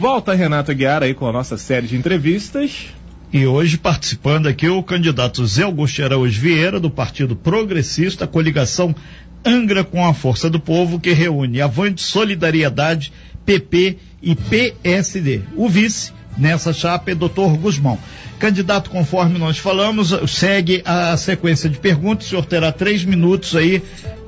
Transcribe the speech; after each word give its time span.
Volta 0.00 0.32
Renata 0.32 0.72
Guiar 0.72 1.02
aí 1.02 1.12
com 1.12 1.26
a 1.26 1.32
nossa 1.32 1.58
série 1.58 1.86
de 1.86 1.94
entrevistas. 1.94 2.86
E 3.30 3.44
hoje 3.44 3.76
participando 3.76 4.46
aqui 4.46 4.66
o 4.66 4.82
candidato 4.82 5.46
Zé 5.46 5.64
Augusto 5.64 6.02
Araújo 6.02 6.40
Vieira, 6.40 6.80
do 6.80 6.88
Partido 6.88 7.36
Progressista, 7.36 8.26
coligação 8.26 8.96
Angra 9.44 9.84
com 9.84 10.02
a 10.06 10.14
Força 10.14 10.48
do 10.48 10.58
Povo, 10.58 10.98
que 10.98 11.12
reúne 11.12 11.60
Avante 11.60 12.00
Solidariedade, 12.00 13.12
PP 13.44 13.98
e 14.22 14.34
PSD. 14.34 15.42
O 15.54 15.68
vice 15.68 16.14
nessa 16.34 16.72
chapa 16.72 17.10
é 17.10 17.14
doutor 17.14 17.54
Guzmão. 17.58 17.98
Candidato, 18.38 18.88
conforme 18.88 19.38
nós 19.38 19.58
falamos, 19.58 20.16
segue 20.30 20.82
a 20.86 21.14
sequência 21.18 21.68
de 21.68 21.78
perguntas. 21.78 22.26
O 22.26 22.30
senhor 22.30 22.46
terá 22.46 22.72
três 22.72 23.04
minutos 23.04 23.54
aí 23.54 23.82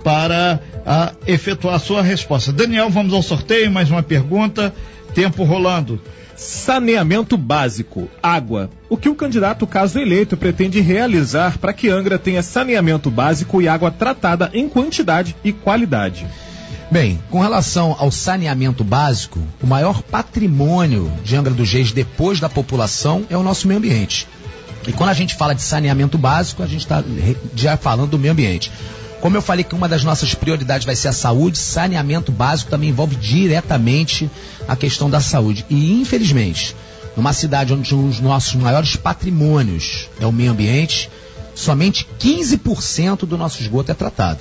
para 0.05 0.61
a, 0.85 1.15
efetuar 1.27 1.77
a 1.77 1.79
sua 1.79 2.03
resposta. 2.03 2.53
Daniel, 2.53 2.91
vamos 2.91 3.15
ao 3.15 3.23
sorteio. 3.23 3.71
Mais 3.71 3.91
uma 3.91 4.03
pergunta. 4.03 4.75
Tempo 5.15 5.45
rolando. 5.45 6.01
Saneamento 6.37 7.37
básico, 7.37 8.11
água. 8.23 8.71
O 8.89 8.97
que 8.97 9.09
o 9.09 9.15
candidato, 9.15 9.67
caso 9.67 9.99
eleito, 9.99 10.37
pretende 10.37 10.81
realizar 10.81 11.59
para 11.59 11.73
que 11.73 11.89
Angra 11.89 12.19
tenha 12.19 12.43
saneamento 12.43 13.11
básico 13.11 13.61
e 13.63 13.69
água 13.69 13.91
tratada 13.91 14.51
em 14.53 14.69
quantidade 14.69 15.37
e 15.45 15.53
qualidade? 15.53 16.27
Bem, 16.91 17.19
com 17.31 17.41
relação 17.41 17.97
ao 17.99 18.11
saneamento 18.11 18.85
básico, 18.85 19.39
o 19.63 19.67
maior 19.67 20.03
patrimônio 20.03 21.11
de 21.23 21.37
Angra 21.37 21.55
dos 21.55 21.71
Reis 21.73 21.93
depois 21.93 22.41
da 22.41 22.49
população 22.49 23.25
é 23.31 23.37
o 23.37 23.43
nosso 23.43 23.67
meio 23.69 23.79
ambiente. 23.79 24.27
E 24.87 24.93
quando 24.93 25.11
a 25.11 25.15
gente 25.15 25.35
fala 25.35 25.55
de 25.55 25.63
saneamento 25.63 26.19
básico, 26.19 26.63
a 26.63 26.67
gente 26.67 26.81
está 26.81 27.03
já 27.55 27.77
falando 27.77 28.11
do 28.11 28.19
meio 28.19 28.33
ambiente. 28.33 28.71
Como 29.23 29.37
eu 29.37 29.41
falei 29.41 29.63
que 29.63 29.77
uma 29.77 29.89
das 29.89 30.03
nossas 30.03 30.35
prioridades 30.35 30.85
vai 30.85 30.97
ser 30.97 31.07
a 31.07 31.13
saúde, 31.13 31.57
saneamento 31.57 32.33
básico 32.33 32.73
também 32.73 32.89
envolve 32.89 33.15
diretamente 33.15 34.29
a 34.67 34.75
questão 34.75 35.09
da 35.09 35.21
saúde. 35.21 35.65
E 35.71 35.93
infelizmente, 36.01 36.75
numa 37.17 37.33
cidade 37.33 37.73
onde 37.73 37.95
um 37.95 38.09
dos 38.09 38.19
nossos 38.19 38.57
maiores 38.57 38.97
patrimônios 38.97 40.09
é 40.21 40.27
o 40.27 40.33
meio 40.33 40.51
ambiente, 40.51 41.09
somente 41.55 42.05
15% 42.19 43.25
do 43.25 43.39
nosso 43.39 43.63
esgoto 43.63 43.93
é 43.93 43.95
tratado. 43.95 44.41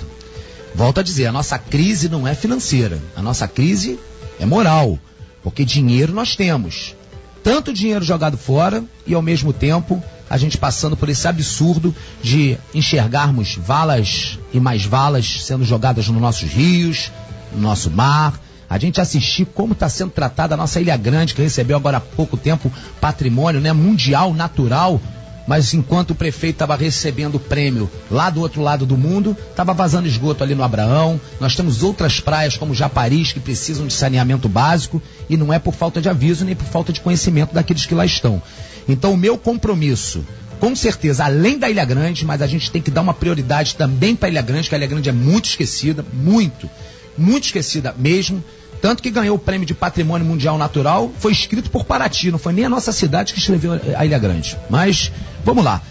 Volto 0.74 0.98
a 0.98 1.02
dizer, 1.04 1.26
a 1.26 1.32
nossa 1.32 1.56
crise 1.60 2.08
não 2.08 2.26
é 2.26 2.34
financeira, 2.34 2.98
a 3.14 3.22
nossa 3.22 3.46
crise 3.46 4.00
é 4.40 4.44
moral, 4.44 4.98
porque 5.44 5.64
dinheiro 5.64 6.12
nós 6.12 6.34
temos. 6.34 6.96
Tanto 7.44 7.72
dinheiro 7.72 8.04
jogado 8.04 8.36
fora 8.36 8.82
e 9.06 9.14
ao 9.14 9.22
mesmo 9.22 9.52
tempo 9.52 10.02
a 10.28 10.36
gente 10.36 10.58
passando 10.58 10.96
por 10.96 11.08
esse 11.08 11.28
absurdo 11.28 11.94
de 12.20 12.58
enxergarmos 12.74 13.54
valas 13.54 14.38
e 14.52 14.60
mais 14.60 14.84
valas 14.84 15.42
sendo 15.44 15.64
jogadas 15.64 16.08
nos 16.08 16.20
nossos 16.20 16.50
rios, 16.50 17.10
no 17.52 17.60
nosso 17.60 17.90
mar. 17.90 18.38
A 18.68 18.78
gente 18.78 19.00
assistir 19.00 19.44
como 19.44 19.72
está 19.72 19.88
sendo 19.88 20.10
tratada 20.10 20.54
a 20.54 20.56
nossa 20.56 20.80
Ilha 20.80 20.96
Grande, 20.96 21.34
que 21.34 21.42
recebeu 21.42 21.76
agora 21.76 21.98
há 21.98 22.00
pouco 22.00 22.36
tempo 22.36 22.72
patrimônio 23.00 23.60
né, 23.60 23.72
mundial 23.72 24.32
natural 24.32 25.00
mas 25.46 25.74
enquanto 25.74 26.10
o 26.10 26.14
prefeito 26.14 26.56
estava 26.56 26.76
recebendo 26.76 27.36
o 27.36 27.40
prêmio 27.40 27.90
lá 28.10 28.30
do 28.30 28.40
outro 28.40 28.62
lado 28.62 28.86
do 28.86 28.96
mundo, 28.96 29.36
estava 29.50 29.74
vazando 29.74 30.06
esgoto 30.06 30.42
ali 30.42 30.54
no 30.54 30.62
Abraão. 30.62 31.20
Nós 31.40 31.56
temos 31.56 31.82
outras 31.82 32.20
praias 32.20 32.56
como 32.56 32.74
Japaris 32.74 33.32
que 33.32 33.40
precisam 33.40 33.86
de 33.86 33.92
saneamento 33.92 34.48
básico 34.48 35.02
e 35.28 35.36
não 35.36 35.52
é 35.52 35.58
por 35.58 35.74
falta 35.74 36.00
de 36.00 36.08
aviso 36.08 36.44
nem 36.44 36.54
por 36.54 36.66
falta 36.66 36.92
de 36.92 37.00
conhecimento 37.00 37.54
daqueles 37.54 37.86
que 37.86 37.94
lá 37.94 38.04
estão. 38.04 38.40
Então, 38.88 39.12
o 39.12 39.16
meu 39.16 39.38
compromisso, 39.38 40.24
com 40.62 40.76
certeza, 40.76 41.24
além 41.24 41.58
da 41.58 41.68
Ilha 41.68 41.84
Grande, 41.84 42.24
mas 42.24 42.40
a 42.40 42.46
gente 42.46 42.70
tem 42.70 42.80
que 42.80 42.88
dar 42.88 43.00
uma 43.00 43.12
prioridade 43.12 43.74
também 43.74 44.14
para 44.14 44.28
Ilha 44.28 44.42
Grande, 44.42 44.68
que 44.68 44.74
a 44.76 44.78
Ilha 44.78 44.86
Grande 44.86 45.08
é 45.08 45.12
muito 45.12 45.46
esquecida, 45.46 46.06
muito, 46.12 46.70
muito 47.18 47.46
esquecida 47.46 47.92
mesmo. 47.98 48.44
Tanto 48.80 49.02
que 49.02 49.10
ganhou 49.10 49.34
o 49.34 49.38
prêmio 49.40 49.66
de 49.66 49.74
Patrimônio 49.74 50.24
Mundial 50.24 50.56
Natural, 50.56 51.10
foi 51.18 51.32
escrito 51.32 51.68
por 51.68 51.84
Paraty, 51.84 52.30
não 52.30 52.38
foi 52.38 52.52
nem 52.52 52.64
a 52.64 52.68
nossa 52.68 52.92
cidade 52.92 53.32
que 53.32 53.40
escreveu 53.40 53.72
a 53.72 54.06
Ilha 54.06 54.20
Grande. 54.20 54.56
Mas, 54.70 55.10
vamos 55.44 55.64
lá. 55.64 55.82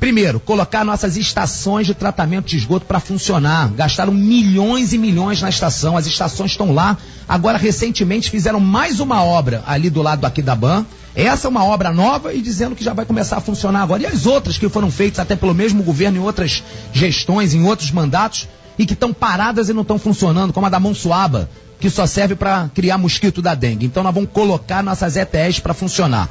Primeiro, 0.00 0.40
colocar 0.40 0.84
nossas 0.84 1.16
estações 1.16 1.86
de 1.86 1.94
tratamento 1.94 2.46
de 2.46 2.56
esgoto 2.56 2.86
para 2.86 2.98
funcionar. 2.98 3.68
Gastaram 3.68 4.12
milhões 4.12 4.92
e 4.92 4.98
milhões 4.98 5.40
na 5.40 5.48
estação, 5.48 5.96
as 5.96 6.06
estações 6.06 6.50
estão 6.50 6.72
lá. 6.72 6.98
Agora, 7.28 7.56
recentemente, 7.56 8.30
fizeram 8.30 8.58
mais 8.58 8.98
uma 8.98 9.22
obra 9.22 9.62
ali 9.64 9.88
do 9.88 10.02
lado 10.02 10.24
aqui 10.24 10.42
da 10.42 10.56
BAN. 10.56 10.84
Essa 11.18 11.48
é 11.48 11.50
uma 11.50 11.64
obra 11.64 11.92
nova 11.92 12.32
e 12.32 12.40
dizendo 12.40 12.76
que 12.76 12.84
já 12.84 12.94
vai 12.94 13.04
começar 13.04 13.38
a 13.38 13.40
funcionar 13.40 13.82
agora. 13.82 14.04
E 14.04 14.06
as 14.06 14.24
outras 14.24 14.56
que 14.56 14.68
foram 14.68 14.88
feitas 14.88 15.18
até 15.18 15.34
pelo 15.34 15.52
mesmo 15.52 15.82
governo 15.82 16.18
em 16.18 16.20
outras 16.20 16.62
gestões, 16.92 17.54
em 17.54 17.64
outros 17.64 17.90
mandatos, 17.90 18.46
e 18.78 18.86
que 18.86 18.92
estão 18.92 19.12
paradas 19.12 19.68
e 19.68 19.72
não 19.72 19.82
estão 19.82 19.98
funcionando, 19.98 20.52
como 20.52 20.66
a 20.66 20.70
da 20.70 20.78
Monsuaba, 20.78 21.50
que 21.80 21.90
só 21.90 22.06
serve 22.06 22.36
para 22.36 22.70
criar 22.72 22.98
mosquito 22.98 23.42
da 23.42 23.56
dengue. 23.56 23.84
Então 23.84 24.04
nós 24.04 24.14
vamos 24.14 24.30
colocar 24.32 24.80
nossas 24.80 25.16
ETS 25.16 25.58
para 25.58 25.74
funcionar. 25.74 26.28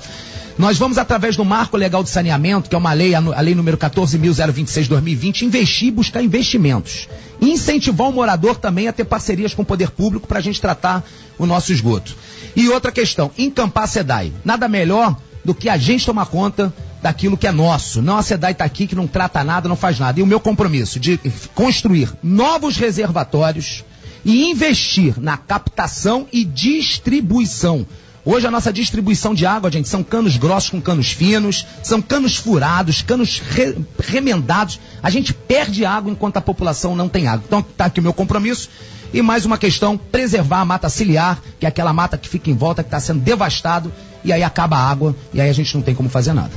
Nós 0.58 0.78
vamos, 0.78 0.98
através 0.98 1.36
do 1.36 1.46
Marco 1.46 1.78
Legal 1.78 2.02
de 2.02 2.10
Saneamento, 2.10 2.68
que 2.68 2.76
é 2.76 2.78
uma 2.78 2.92
lei, 2.92 3.14
a 3.14 3.20
lei 3.20 3.54
número 3.54 3.78
14.026-2020, 3.78 5.44
investir 5.44 5.90
e 5.90 5.92
buscar 5.92 6.24
investimentos. 6.24 7.08
E 7.40 7.52
incentivar 7.52 8.10
o 8.10 8.12
morador 8.12 8.58
também 8.58 8.88
a 8.88 8.94
ter 8.94 9.06
parcerias 9.06 9.54
com 9.54 9.62
o 9.62 9.66
poder 9.66 9.92
público 9.92 10.28
para 10.28 10.40
a 10.40 10.42
gente 10.42 10.60
tratar 10.60 11.04
o 11.38 11.46
nosso 11.46 11.72
esgoto. 11.72 12.16
E 12.56 12.70
outra 12.70 12.92
questão, 12.92 13.30
encampar 13.38 13.84
a 13.84 13.88
SEDAI. 13.88 14.34
Nada 14.44 14.68
melhor 14.68 15.16
do 15.46 15.54
que 15.54 15.70
a 15.70 15.78
gente 15.78 16.08
tomar 16.08 16.26
conta 16.26 16.74
daquilo 17.04 17.38
que 17.38 17.46
é 17.46 17.52
nosso. 17.52 18.02
Não 18.02 18.18
a 18.18 18.24
SEDAI 18.24 18.54
está 18.54 18.66
aqui 18.66 18.88
que 18.88 18.96
não 18.96 19.06
trata 19.06 19.44
nada, 19.44 19.70
não 19.70 19.76
faz 19.76 20.00
nada. 20.00 20.20
E 20.20 20.24
o 20.24 20.28
meu 20.28 20.40
compromisso 20.40 21.00
de 21.00 21.20
construir 21.54 22.12
novos 22.24 22.78
reservatórios, 22.78 23.86
e 24.26 24.50
investir 24.52 25.14
na 25.22 25.38
captação 25.38 26.28
e 26.34 26.44
distribuição. 26.44 27.88
Hoje 28.30 28.46
a 28.46 28.52
nossa 28.52 28.74
distribuição 28.74 29.34
de 29.34 29.46
água, 29.46 29.72
gente, 29.72 29.88
são 29.88 30.04
canos 30.04 30.36
grossos 30.36 30.70
com 30.70 30.82
canos 30.82 31.14
finos, 31.14 31.66
são 31.82 32.02
canos 32.02 32.36
furados, 32.36 33.02
canos 33.02 33.40
re, 33.40 33.78
remendados. 33.98 34.82
A 35.02 35.10
gente 35.10 35.34
perde 35.34 35.86
água 35.86 36.12
enquanto 36.12 36.36
a 36.36 36.42
população 36.42 36.94
não 36.94 37.08
tem 37.08 37.26
água. 37.26 37.46
Então 37.48 37.62
está 37.62 37.86
aqui 37.86 38.02
o 38.02 38.04
meu 38.04 38.12
compromisso. 38.12 38.70
E 39.14 39.22
mais 39.22 39.46
uma 39.46 39.58
questão, 39.58 39.98
preservar 39.98 40.60
a 40.60 40.66
mata 40.66 40.90
ciliar, 40.90 41.42
que 41.58 41.66
é 41.66 41.70
aquela 41.70 41.94
mata 41.94 42.18
que 42.18 42.28
fica 42.28 42.50
em 42.50 42.54
volta, 42.54 42.84
que 42.84 42.88
está 42.88 43.00
sendo 43.00 43.22
devastado, 43.22 43.94
e 44.26 44.34
aí 44.34 44.44
acaba 44.44 44.76
a 44.76 44.90
água, 44.90 45.16
e 45.34 45.40
aí 45.40 45.50
a 45.50 45.54
gente 45.54 45.74
não 45.74 45.82
tem 45.82 45.96
como 45.96 46.10
fazer 46.10 46.34
nada. 46.34 46.52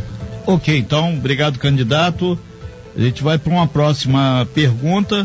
Ok, 0.48 0.76
então, 0.76 1.14
obrigado, 1.14 1.56
candidato. 1.60 2.36
A 2.96 3.00
gente 3.00 3.22
vai 3.22 3.38
para 3.38 3.52
uma 3.52 3.68
próxima 3.68 4.44
pergunta. 4.52 5.24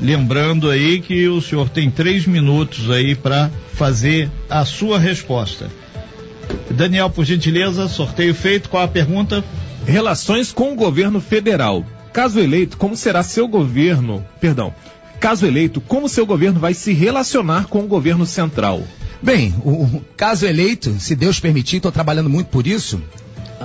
Lembrando 0.00 0.70
aí 0.70 1.02
que 1.02 1.28
o 1.28 1.42
senhor 1.42 1.68
tem 1.68 1.90
três 1.90 2.26
minutos 2.26 2.90
aí 2.90 3.14
para 3.14 3.50
fazer 3.74 4.30
a 4.48 4.64
sua 4.64 4.98
resposta. 4.98 5.70
Daniel, 6.70 7.10
por 7.10 7.24
gentileza, 7.24 7.88
sorteio 7.88 8.34
feito. 8.34 8.68
Qual 8.68 8.82
a 8.82 8.88
pergunta? 8.88 9.44
Relações 9.86 10.52
com 10.52 10.72
o 10.72 10.76
governo 10.76 11.20
federal. 11.20 11.84
Caso 12.12 12.38
eleito, 12.38 12.76
como 12.76 12.96
será 12.96 13.22
seu 13.22 13.48
governo? 13.48 14.24
Perdão. 14.40 14.72
Caso 15.20 15.46
eleito, 15.46 15.80
como 15.80 16.08
seu 16.08 16.26
governo 16.26 16.60
vai 16.60 16.74
se 16.74 16.92
relacionar 16.92 17.66
com 17.66 17.80
o 17.80 17.86
governo 17.88 18.26
central? 18.26 18.82
Bem, 19.22 19.54
o, 19.64 19.84
o 19.84 20.04
caso 20.16 20.46
eleito, 20.46 20.94
se 21.00 21.16
Deus 21.16 21.40
permitir, 21.40 21.76
estou 21.76 21.90
trabalhando 21.90 22.30
muito 22.30 22.48
por 22.48 22.66
isso. 22.66 23.00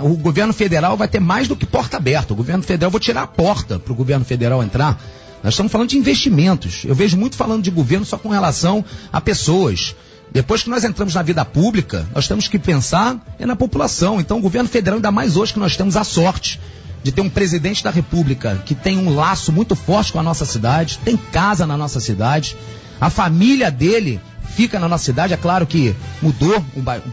O 0.01 0.15
governo 0.15 0.53
federal 0.53 0.95
vai 0.95 1.07
ter 1.07 1.19
mais 1.19 1.47
do 1.47 1.55
que 1.55 1.65
porta 1.65 1.97
aberta. 1.97 2.33
O 2.33 2.35
governo 2.35 2.63
federal, 2.63 2.91
vou 2.91 2.99
tirar 2.99 3.23
a 3.23 3.27
porta 3.27 3.77
para 3.77 3.91
o 3.91 3.95
governo 3.95 4.23
federal 4.23 4.63
entrar 4.63 4.99
nós 5.43 5.53
estamos 5.53 5.71
falando 5.71 5.89
de 5.89 5.97
investimentos. 5.97 6.83
Eu 6.85 6.95
vejo 6.95 7.17
muito 7.17 7.35
falando 7.35 7.63
de 7.63 7.71
governo 7.71 8.05
só 8.05 8.17
com 8.17 8.29
relação 8.29 8.83
a 9.11 9.21
pessoas. 9.21 9.95
Depois 10.31 10.61
que 10.61 10.69
nós 10.69 10.83
entramos 10.83 11.15
na 11.15 11.21
vida 11.21 11.43
pública, 11.43 12.07
nós 12.13 12.27
temos 12.27 12.47
que 12.47 12.59
pensar 12.59 13.17
é 13.39 13.45
na 13.45 13.55
população. 13.55 14.19
Então, 14.19 14.37
o 14.37 14.41
governo 14.41 14.69
federal, 14.69 14.97
ainda 14.97 15.11
mais 15.11 15.35
hoje 15.35 15.53
que 15.53 15.59
nós 15.59 15.75
temos 15.75 15.95
a 15.97 16.03
sorte 16.03 16.59
de 17.01 17.11
ter 17.11 17.21
um 17.21 17.29
presidente 17.29 17.83
da 17.83 17.89
República 17.89 18.61
que 18.65 18.75
tem 18.75 18.97
um 18.97 19.15
laço 19.15 19.51
muito 19.51 19.75
forte 19.75 20.11
com 20.11 20.19
a 20.19 20.23
nossa 20.23 20.45
cidade, 20.45 20.99
tem 21.03 21.15
casa 21.15 21.65
na 21.65 21.77
nossa 21.77 21.99
cidade, 21.99 22.55
a 22.99 23.09
família 23.09 23.71
dele 23.71 24.19
fica 24.55 24.79
na 24.79 24.87
nossa 24.87 25.05
cidade. 25.05 25.33
É 25.33 25.37
claro 25.37 25.65
que 25.65 25.95
mudou 26.21 26.63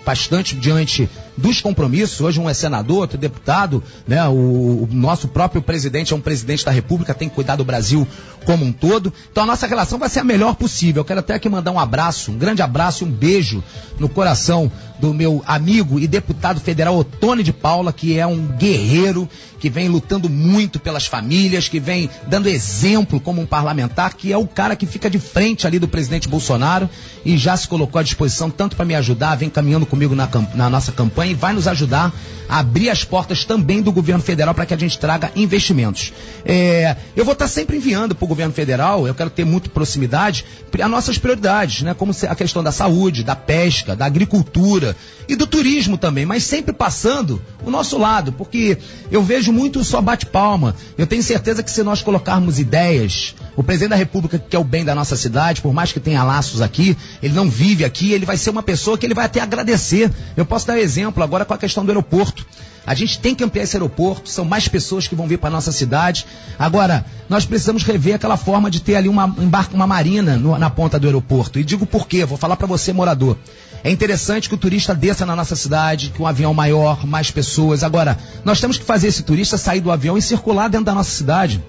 bastante 0.05 0.57
diante 0.57 1.09
dos 1.37 1.61
compromissos. 1.61 2.21
Hoje 2.21 2.41
um 2.41 2.49
é 2.49 2.55
senador, 2.55 2.99
outro 2.99 3.17
é 3.17 3.21
deputado, 3.21 3.83
né? 4.07 4.27
O, 4.29 4.33
o, 4.33 4.89
nosso 4.91 5.29
próprio 5.29 5.61
presidente 5.61 6.13
é 6.13 6.17
um 6.17 6.21
presidente 6.21 6.65
da 6.65 6.71
República, 6.71 7.15
tem 7.15 7.29
que 7.29 7.35
cuidar 7.35 7.57
do 7.57 7.65
Brasil 7.65 8.07
como 8.45 8.65
um 8.65 8.73
todo. 8.73 9.13
Então 9.31 9.43
a 9.43 9.47
nossa 9.47 9.67
relação 9.67 9.99
vai 9.99 10.09
ser 10.09 10.21
a 10.21 10.25
melhor 10.25 10.55
possível. 10.55 11.01
Eu 11.01 11.05
quero 11.05 11.21
até 11.21 11.35
aqui 11.35 11.49
mandar 11.49 11.73
um 11.73 11.79
abraço, 11.79 12.31
um 12.31 12.39
grande 12.39 12.63
abraço 12.63 13.05
e 13.05 13.07
um 13.07 13.11
beijo 13.11 13.63
no 13.99 14.09
coração 14.09 14.71
do 14.99 15.13
meu 15.13 15.43
amigo 15.47 15.99
e 16.01 16.07
deputado 16.07 16.61
federal 16.61 16.97
Otone 16.97 17.43
de 17.43 17.53
Paula, 17.53 17.93
que 17.93 18.19
é 18.19 18.27
um 18.27 18.47
guerreiro, 18.47 19.29
que 19.59 19.71
vem 19.71 19.89
lutando 19.89 20.29
muito 20.29 20.79
pelas 20.79 21.07
famílias, 21.07 21.69
que 21.69 21.81
vem 21.81 22.11
dando 22.27 22.49
exemplo 22.49 23.19
como 23.21 23.41
um 23.41 23.47
parlamentar, 23.47 24.15
que 24.15 24.33
é 24.33 24.37
o 24.37 24.47
cara 24.47 24.77
que 24.77 24.87
fica 24.87 25.09
de 25.09 25.19
frente 25.19 25.67
ali 25.67 25.79
do 25.79 25.89
presidente 25.89 26.29
Bolsonaro 26.29 26.89
e 27.25 27.37
já 27.37 27.57
se 27.57 27.67
colocou 27.67 27.99
à 27.99 28.03
disposição 28.03 28.51
tanto 28.51 28.77
para 28.77 28.85
me 28.85 28.95
ajudar, 28.95 29.37
vem 29.37 29.49
caminhando 29.49 29.87
comigo 29.87 30.15
na, 30.15 30.29
na 30.55 30.71
nossa 30.71 30.93
campanha 30.93 31.33
e 31.33 31.35
vai 31.35 31.53
nos 31.53 31.67
ajudar 31.67 32.13
a 32.49 32.59
abrir 32.59 32.91
as 32.91 33.03
portas 33.03 33.45
também 33.45 33.83
do 33.83 33.91
governo 33.91 34.23
federal 34.23 34.55
para 34.55 34.67
que 34.67 34.75
a 34.75 34.77
gente 34.77 34.99
traga 34.99 35.33
investimentos. 35.35 36.13
É, 36.45 36.97
eu 37.17 37.25
vou 37.25 37.33
estar 37.33 37.49
sempre 37.49 37.77
enviando 37.77 38.15
para 38.15 38.25
o 38.25 38.29
governo 38.29 38.53
federal, 38.53 39.07
eu 39.07 39.15
quero 39.15 39.31
ter 39.31 39.45
muito 39.45 39.71
proximidade, 39.71 40.45
as 40.81 40.91
nossas 40.91 41.19
prioridades, 41.19 41.83
né? 41.83 41.95
Como 41.95 42.13
a 42.29 42.35
questão 42.35 42.63
da 42.63 42.71
saúde, 42.71 43.25
da 43.25 43.35
pesca, 43.35 43.97
da 43.97 44.05
agricultura 44.05 44.86
e 45.29 45.35
do 45.35 45.47
turismo 45.47 45.97
também, 45.97 46.27
mas 46.27 46.45
sempre 46.45 46.73
passando 46.73 47.41
o 47.65 47.71
nosso 47.71 47.99
lado, 47.99 48.33
porque 48.33 48.79
eu 49.11 49.23
vejo 49.23 49.53
muito 49.53 49.83
só 49.83 50.01
bate-palma. 50.01 50.77
Eu 50.99 51.07
tenho 51.07 51.23
certeza 51.23 51.63
que 51.63 51.71
se 51.71 51.83
nós 51.83 52.03
colocarmos 52.03 52.59
ideias, 52.59 53.35
o 53.57 53.63
presidente 53.63 53.91
da 53.91 53.97
República 53.97 54.39
que 54.39 54.51
quer 54.51 54.59
o 54.59 54.65
bem 54.65 54.85
da 54.85 54.95
nossa 54.95 55.17
cidade, 55.17 55.63
por 55.63 55.73
mais 55.73 55.93
que 55.93 55.99
tenha 55.99 56.23
laços 56.23 56.61
aqui, 56.61 56.97
ele 57.23 57.35
não 57.35 57.49
vive 57.49 57.85
aqui, 57.85 58.13
ele 58.13 58.27
vai 58.27 58.37
ser 58.37 58.51
uma 58.51 58.63
pessoa 58.63 58.99
que 58.99 59.07
ele 59.07 59.15
vai 59.15 59.25
até 59.25 59.41
agradecer. 59.41 60.11
Eu 60.37 60.45
posso 60.45 60.67
dar 60.67 60.79
exemplo 60.79 61.23
agora 61.23 61.45
com 61.45 61.55
a 61.55 61.59
questão 61.59 61.85
do 61.85 61.91
aeroporto. 61.91 62.47
A 62.87 62.95
gente 62.95 63.19
tem 63.19 63.35
que 63.35 63.43
ampliar 63.43 63.65
esse 63.65 63.77
aeroporto, 63.77 64.29
são 64.29 64.45
mais 64.45 64.69
pessoas 64.69 65.09
que 65.09 65.15
vão 65.17 65.27
vir 65.27 65.39
para 65.39 65.51
nossa 65.51 65.73
cidade. 65.73 66.25
Agora, 66.57 67.05
nós 67.29 67.45
precisamos 67.45 67.83
rever 67.83 68.15
aquela 68.15 68.37
forma 68.37 68.71
de 68.71 68.81
ter 68.81 68.95
ali 68.95 69.09
uma, 69.09 69.25
uma 69.73 69.87
marina 69.87 70.37
no, 70.37 70.57
na 70.57 70.71
ponta 70.71 70.99
do 70.99 71.07
aeroporto. 71.07 71.59
E 71.59 71.65
digo 71.65 71.85
por 71.85 72.07
quê, 72.07 72.25
vou 72.25 72.39
falar 72.39 72.57
para 72.57 72.67
você, 72.67 72.93
morador. 72.93 73.37
É 73.83 73.91
interessante 73.91 74.49
que 74.49 74.55
o 74.55 74.59
turista 74.59 74.95
desça 74.95 75.27
na 75.27 75.35
nossa 75.35 75.57
cidade, 75.57 76.11
que 76.15 76.23
um 76.23 76.27
avião 76.27 76.55
maior, 76.55 77.05
mais 77.05 77.31
pessoas. 77.31 77.83
Agora, 77.83 78.17
nós 78.45 78.61
temos 78.61 78.79
que 78.79 78.85
fazer 78.85 79.09
esse 79.09 79.25
turista 79.25 79.59
sair 79.59 79.81
do 79.81 79.91
avião 79.91 80.17
e 80.17 80.23
circular 80.23 80.69
dentro 80.69 80.87
da 80.87 80.95
nossa 80.95 81.11
cidade. 81.11 81.63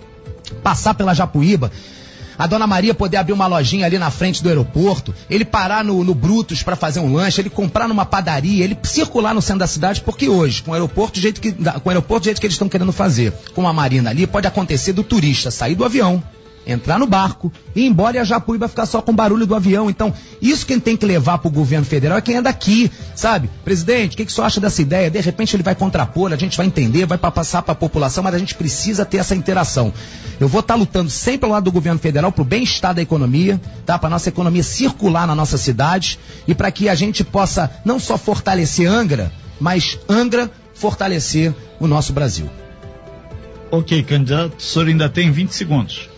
Passar 0.62 0.94
pela 0.94 1.16
Japuíba, 1.16 1.72
a 2.38 2.48
dona 2.48 2.68
Maria 2.68 2.94
poder 2.94 3.18
abrir 3.18 3.34
uma 3.34 3.48
lojinha 3.48 3.86
ali 3.86 3.98
na 3.98 4.12
frente 4.12 4.44
do 4.44 4.50
aeroporto, 4.50 5.13
ele 5.30 5.44
parar 5.44 5.84
no, 5.84 6.04
no 6.04 6.13
Brutus 6.13 6.63
para 6.63 6.75
fazer 6.75 7.00
um 7.00 7.13
lanche, 7.13 7.42
ele 7.42 7.50
comprar 7.50 7.88
numa 7.88 8.06
padaria, 8.06 8.63
ele 8.63 8.78
circular 8.84 9.34
no 9.34 9.42
centro 9.42 9.60
da 9.60 9.68
cidade, 9.68 10.01
porque 10.01 10.30
hoje, 10.30 10.62
com 10.62 10.72
o 10.72 10.74
aeroporto 10.74 11.19
do 11.19 11.22
jeito 11.22 11.42
que, 11.42 11.51
com 11.51 11.62
o 11.86 11.89
aeroporto 11.89 12.22
do 12.22 12.25
jeito 12.25 12.39
que 12.39 12.45
eles 12.45 12.56
estão 12.56 12.69
querendo 12.69 12.92
fazer, 12.92 13.34
com 13.54 13.68
a 13.68 13.74
marina 13.74 14.10
ali, 14.10 14.28
pode 14.28 14.48
acontecer 14.48 14.94
do 14.94 15.04
turista 15.04 15.50
sair 15.50 15.75
do 15.75 15.86
avião, 15.86 16.22
entrar 16.68 17.00
no 17.00 17.08
barco, 17.08 17.52
ir 17.75 17.86
embora 17.86 18.18
e 18.18 18.19
a 18.19 18.24
Japuíba 18.24 18.68
ficar 18.68 18.86
só 18.86 19.02
com 19.02 19.12
o 19.12 19.16
barulho 19.16 19.46
do 19.46 19.56
avião. 19.56 19.90
Então, 19.90 20.14
isso 20.42 20.66
quem 20.66 20.80
tem 20.80 20.98
que 20.98 21.06
levar 21.06 21.38
para 21.38 21.48
o 21.48 21.52
governo 21.52 21.86
federal 21.86 22.18
é 22.18 22.22
quem 22.22 22.36
é 22.36 22.42
daqui, 22.42 22.92
sabe? 23.16 23.50
Presidente, 23.64 24.14
o 24.14 24.18
que, 24.18 24.25
que 24.25 24.31
você 24.31 24.42
acha 24.42 24.60
dessa 24.60 24.81
ideia? 24.81 25.10
De 25.10 25.19
repente 25.19 25.56
ele 25.56 25.64
vai 25.64 25.74
contrapor, 25.74 26.34
a 26.34 26.36
gente 26.36 26.58
vai 26.58 26.66
entender, 26.66 27.06
vai 27.06 27.18
passar 27.18 27.62
para 27.62 27.72
a 27.72 27.75
população, 27.75 28.24
mas 28.24 28.36
a 28.36 28.38
gente 28.38 28.54
precisa 28.54 29.06
ter 29.06 29.18
essa 29.18 29.34
interação. 29.34 29.94
Eu 30.40 30.48
vou 30.48 30.60
estar 30.60 30.74
tá 30.74 30.80
lutando 30.80 31.10
sempre 31.10 31.46
ao 31.46 31.54
lado 31.54 31.64
do 31.64 31.72
governo 31.72 32.00
federal 32.00 32.31
para 32.31 32.42
o 32.42 32.46
bem-estar 32.46 32.94
da 32.94 33.02
economia, 33.02 33.60
tá? 33.86 33.98
Para 33.98 34.10
nossa 34.10 34.30
economia 34.30 34.64
circular 34.64 35.25
na 35.25 35.34
nossa 35.34 35.58
cidade 35.58 36.19
e 36.48 36.54
para 36.54 36.69
que 36.69 36.90
a 36.90 36.96
gente 36.96 37.24
possa 37.24 37.72
não 37.86 38.00
só 38.00 38.18
fortalecer 38.18 38.90
Angra, 38.90 39.31
mas 39.60 39.98
Angra 40.10 40.52
fortalecer 40.74 41.54
o 41.80 41.88
nosso 41.88 42.14
Brasil. 42.14 42.50
Ok, 43.72 44.02
candidato, 44.04 44.60
o 44.60 44.62
senhor 44.62 44.88
ainda 44.88 45.10
tem 45.10 45.30
20 45.30 45.52
segundos. 45.52 46.10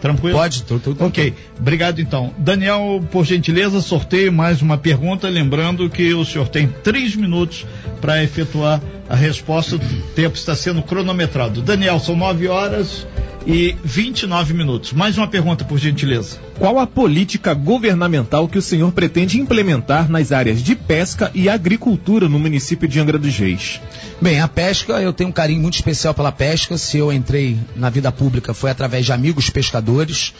Tranquilo? 0.00 0.38
Pode, 0.38 0.62
tô, 0.62 0.78
tô, 0.78 0.94
tô, 0.94 1.06
Ok, 1.06 1.34
obrigado 1.58 2.00
então. 2.00 2.32
Daniel, 2.38 3.02
por 3.10 3.24
gentileza, 3.24 3.80
sorteio 3.80 4.32
mais 4.32 4.62
uma 4.62 4.78
pergunta, 4.78 5.28
lembrando 5.28 5.88
que 5.90 6.14
o 6.14 6.24
senhor 6.24 6.48
tem 6.48 6.66
três 6.68 7.14
minutos 7.14 7.66
para 8.00 8.22
efetuar 8.22 8.80
a 9.08 9.14
resposta, 9.14 9.76
o 9.76 9.78
tempo 10.14 10.36
está 10.36 10.54
sendo 10.54 10.82
cronometrado. 10.82 11.60
Daniel, 11.60 11.98
são 11.98 12.16
nove 12.16 12.48
horas 12.48 13.06
e 13.46 13.76
29 13.82 14.54
minutos. 14.54 14.92
Mais 14.92 15.16
uma 15.16 15.26
pergunta, 15.26 15.64
por 15.64 15.78
gentileza. 15.78 16.38
Qual 16.58 16.78
a 16.78 16.86
política 16.86 17.54
governamental 17.54 18.48
que 18.48 18.58
o 18.58 18.62
senhor 18.62 18.92
pretende 18.92 19.40
implementar 19.40 20.10
nas 20.10 20.32
áreas 20.32 20.62
de 20.62 20.74
pesca 20.74 21.30
e 21.34 21.48
agricultura 21.48 22.28
no 22.28 22.38
município 22.38 22.88
de 22.88 23.00
Angra 23.00 23.18
dos 23.18 23.36
Reis? 23.36 23.80
Bem, 24.20 24.40
a 24.40 24.48
pesca, 24.48 25.00
eu 25.00 25.12
tenho 25.12 25.30
um 25.30 25.32
carinho 25.32 25.62
muito 25.62 25.74
especial 25.74 26.12
pela 26.12 26.32
pesca. 26.32 26.76
Se 26.76 26.98
eu 26.98 27.12
entrei 27.12 27.58
na 27.74 27.88
vida 27.88 28.12
pública 28.12 28.52
foi 28.52 28.70
através 28.70 29.06
de 29.06 29.12
amigos 29.12 29.48
pescadores 29.48 30.34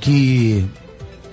que 0.00 0.64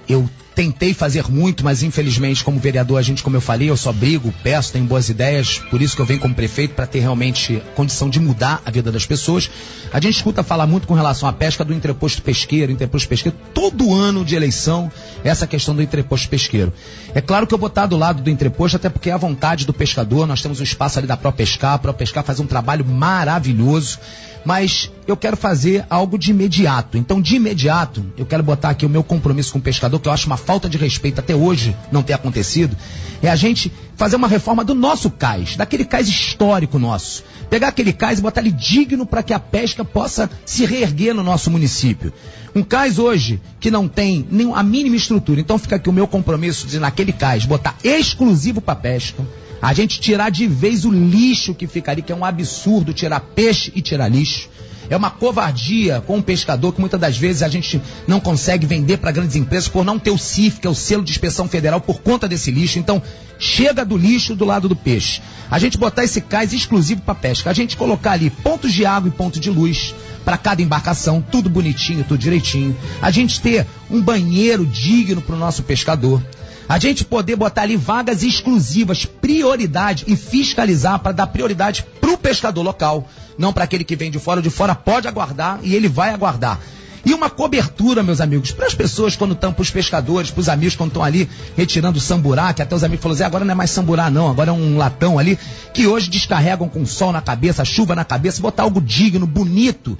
eu 0.07 0.29
Tentei 0.55 0.93
fazer 0.93 1.29
muito, 1.31 1.63
mas 1.63 1.81
infelizmente, 1.81 2.43
como 2.43 2.59
vereador, 2.59 2.99
a 2.99 3.01
gente, 3.01 3.23
como 3.23 3.35
eu 3.35 3.41
falei, 3.41 3.69
eu 3.69 3.77
só 3.77 3.91
brigo, 3.91 4.33
peço, 4.43 4.71
tenho 4.71 4.85
boas 4.85 5.09
ideias, 5.09 5.57
por 5.71 5.81
isso 5.81 5.95
que 5.95 6.01
eu 6.01 6.05
venho 6.05 6.19
como 6.19 6.35
prefeito, 6.35 6.75
para 6.75 6.85
ter 6.85 6.99
realmente 6.99 7.61
condição 7.75 8.09
de 8.09 8.19
mudar 8.19 8.61
a 8.63 8.69
vida 8.69 8.91
das 8.91 9.05
pessoas. 9.05 9.49
A 9.91 9.99
gente 9.99 10.15
escuta 10.15 10.43
falar 10.43 10.67
muito 10.67 10.87
com 10.87 10.93
relação 10.93 11.27
à 11.27 11.33
pesca 11.33 11.65
do 11.65 11.73
entreposto 11.73 12.21
pesqueiro, 12.21 12.71
entreposto 12.71 13.09
pesqueiro, 13.09 13.37
todo 13.53 13.93
ano 13.93 14.23
de 14.23 14.35
eleição, 14.35 14.91
essa 15.23 15.47
questão 15.47 15.75
do 15.75 15.81
entreposto 15.81 16.29
pesqueiro. 16.29 16.71
É 17.15 17.21
claro 17.21 17.47
que 17.47 17.53
eu 17.53 17.57
vou 17.57 17.67
estar 17.67 17.87
do 17.87 17.97
lado 17.97 18.21
do 18.21 18.29
entreposto, 18.29 18.77
até 18.77 18.89
porque 18.89 19.09
é 19.09 19.13
a 19.13 19.17
vontade 19.17 19.65
do 19.65 19.73
pescador, 19.73 20.27
nós 20.27 20.41
temos 20.41 20.59
um 20.59 20.63
espaço 20.63 20.99
ali 20.99 21.07
da 21.07 21.17
ProPescar, 21.17 21.73
a 21.73 21.79
ProPescar 21.79 22.23
faz 22.23 22.39
um 22.39 22.45
trabalho 22.45 22.85
maravilhoso 22.85 23.99
mas 24.45 24.91
eu 25.07 25.17
quero 25.17 25.35
fazer 25.35 25.85
algo 25.89 26.17
de 26.17 26.31
imediato. 26.31 26.97
Então, 26.97 27.21
de 27.21 27.35
imediato, 27.35 28.05
eu 28.17 28.25
quero 28.25 28.43
botar 28.43 28.69
aqui 28.69 28.85
o 28.85 28.89
meu 28.89 29.03
compromisso 29.03 29.53
com 29.53 29.59
o 29.59 29.61
pescador, 29.61 29.99
que 29.99 30.07
eu 30.07 30.11
acho 30.11 30.27
uma 30.27 30.37
falta 30.37 30.69
de 30.69 30.77
respeito 30.77 31.19
até 31.19 31.35
hoje 31.35 31.75
não 31.91 32.03
ter 32.03 32.13
acontecido, 32.13 32.75
é 33.21 33.29
a 33.29 33.35
gente 33.35 33.71
fazer 33.95 34.15
uma 34.15 34.27
reforma 34.27 34.63
do 34.63 34.73
nosso 34.73 35.09
cais, 35.09 35.55
daquele 35.55 35.85
cais 35.85 36.07
histórico 36.07 36.79
nosso. 36.79 37.23
Pegar 37.49 37.69
aquele 37.69 37.93
cais 37.93 38.19
e 38.19 38.21
botar 38.21 38.41
ele 38.41 38.51
digno 38.51 39.05
para 39.05 39.23
que 39.23 39.33
a 39.33 39.39
pesca 39.39 39.85
possa 39.85 40.29
se 40.45 40.65
reerguer 40.65 41.13
no 41.13 41.23
nosso 41.23 41.51
município. 41.51 42.11
Um 42.55 42.63
cais 42.63 42.99
hoje 42.99 43.41
que 43.59 43.71
não 43.71 43.87
tem 43.87 44.27
nem 44.29 44.53
a 44.53 44.63
mínima 44.63 44.95
estrutura. 44.95 45.39
Então 45.39 45.57
fica 45.57 45.75
aqui 45.75 45.89
o 45.89 45.93
meu 45.93 46.07
compromisso 46.07 46.67
de 46.67 46.79
naquele 46.79 47.13
cais 47.13 47.45
botar 47.45 47.75
exclusivo 47.83 48.61
para 48.61 48.75
pesca 48.75 49.23
a 49.63 49.73
gente 49.73 50.01
tirar 50.01 50.29
de 50.29 50.45
vez 50.45 50.83
o 50.83 50.91
lixo 50.91 51.55
que 51.55 51.67
fica 51.67 51.89
ali, 51.89 52.01
que 52.01 52.11
é 52.11 52.15
um 52.15 52.25
absurdo 52.25 52.91
tirar 52.91 53.21
peixe 53.21 53.71
e 53.73 53.81
tirar 53.81 54.09
lixo. 54.09 54.49
É 54.93 54.97
uma 54.97 55.09
covardia 55.09 56.01
com 56.05 56.19
o 56.19 56.23
pescador 56.23 56.71
que 56.71 56.79
muitas 56.79 56.99
das 56.99 57.17
vezes 57.17 57.41
a 57.41 57.47
gente 57.47 57.81
não 58.07 58.19
consegue 58.19 58.67
vender 58.67 58.97
para 58.97 59.09
grandes 59.11 59.35
empresas 59.35 59.67
por 59.67 59.83
não 59.83 59.97
ter 59.97 60.11
o 60.11 60.19
CIF, 60.19 60.59
que 60.59 60.67
é 60.67 60.69
o 60.69 60.75
selo 60.75 61.03
de 61.03 61.09
inspeção 61.09 61.47
federal, 61.47 61.81
por 61.81 61.99
conta 61.99 62.27
desse 62.27 62.51
lixo. 62.51 62.77
Então, 62.77 63.01
chega 63.39 63.83
do 63.83 63.97
lixo 63.97 64.35
do 64.35 64.45
lado 64.45 64.69
do 64.69 64.75
peixe. 64.75 65.19
A 65.49 65.57
gente 65.57 65.79
botar 65.79 66.03
esse 66.03 66.21
cais 66.21 66.53
exclusivo 66.53 67.01
para 67.01 67.15
pesca. 67.15 67.49
A 67.49 67.53
gente 67.53 67.75
colocar 67.75 68.11
ali 68.11 68.29
pontos 68.29 68.71
de 68.71 68.85
água 68.85 69.09
e 69.09 69.11
ponto 69.11 69.39
de 69.39 69.49
luz 69.49 69.95
para 70.23 70.37
cada 70.37 70.61
embarcação, 70.61 71.25
tudo 71.31 71.49
bonitinho, 71.49 72.03
tudo 72.03 72.19
direitinho. 72.19 72.77
A 73.01 73.09
gente 73.09 73.41
ter 73.41 73.65
um 73.89 73.99
banheiro 73.99 74.63
digno 74.63 75.23
para 75.23 75.35
o 75.35 75.39
nosso 75.39 75.63
pescador. 75.63 76.21
A 76.67 76.79
gente 76.79 77.03
poder 77.03 77.35
botar 77.35 77.63
ali 77.63 77.75
vagas 77.75 78.23
exclusivas, 78.23 79.05
prioridade 79.05 80.05
e 80.07 80.15
fiscalizar 80.15 80.99
para 80.99 81.11
dar 81.11 81.27
prioridade 81.27 81.85
para 81.99 82.11
o 82.11 82.17
pescador 82.17 82.61
local, 82.61 83.07
não 83.37 83.51
para 83.51 83.65
aquele 83.65 83.83
que 83.83 83.95
vem 83.95 84.09
de 84.09 84.19
fora. 84.19 84.41
De 84.41 84.49
fora 84.49 84.73
pode 84.73 85.07
aguardar 85.07 85.59
e 85.61 85.75
ele 85.75 85.89
vai 85.89 86.11
aguardar. 86.11 86.59
E 87.05 87.13
uma 87.13 87.29
cobertura, 87.29 88.01
meus 88.01 88.21
amigos, 88.21 88.51
para 88.51 88.65
as 88.65 88.73
pessoas 88.73 89.13
quando 89.15 89.33
estão, 89.33 89.51
para 89.51 89.61
os 89.61 89.69
pescadores, 89.69 90.31
para 90.31 90.39
os 90.39 90.47
amigos 90.47 90.75
quando 90.75 90.91
estão 90.91 91.03
ali 91.03 91.29
retirando 91.55 91.99
samburá, 91.99 92.53
que 92.53 92.61
até 92.61 92.73
os 92.73 92.83
amigos 92.83 93.03
falaram 93.03 93.15
assim, 93.15 93.25
agora 93.25 93.43
não 93.43 93.51
é 93.51 93.55
mais 93.55 93.71
samburá 93.71 94.09
não, 94.09 94.29
agora 94.29 94.51
é 94.51 94.53
um 94.53 94.77
latão 94.77 95.19
ali, 95.19 95.37
que 95.73 95.85
hoje 95.85 96.09
descarregam 96.09 96.69
com 96.69 96.85
sol 96.85 97.11
na 97.11 97.21
cabeça, 97.21 97.65
chuva 97.65 97.93
na 97.93 98.05
cabeça, 98.05 98.41
botar 98.41 98.63
algo 98.63 98.79
digno, 98.79 99.27
bonito, 99.27 99.97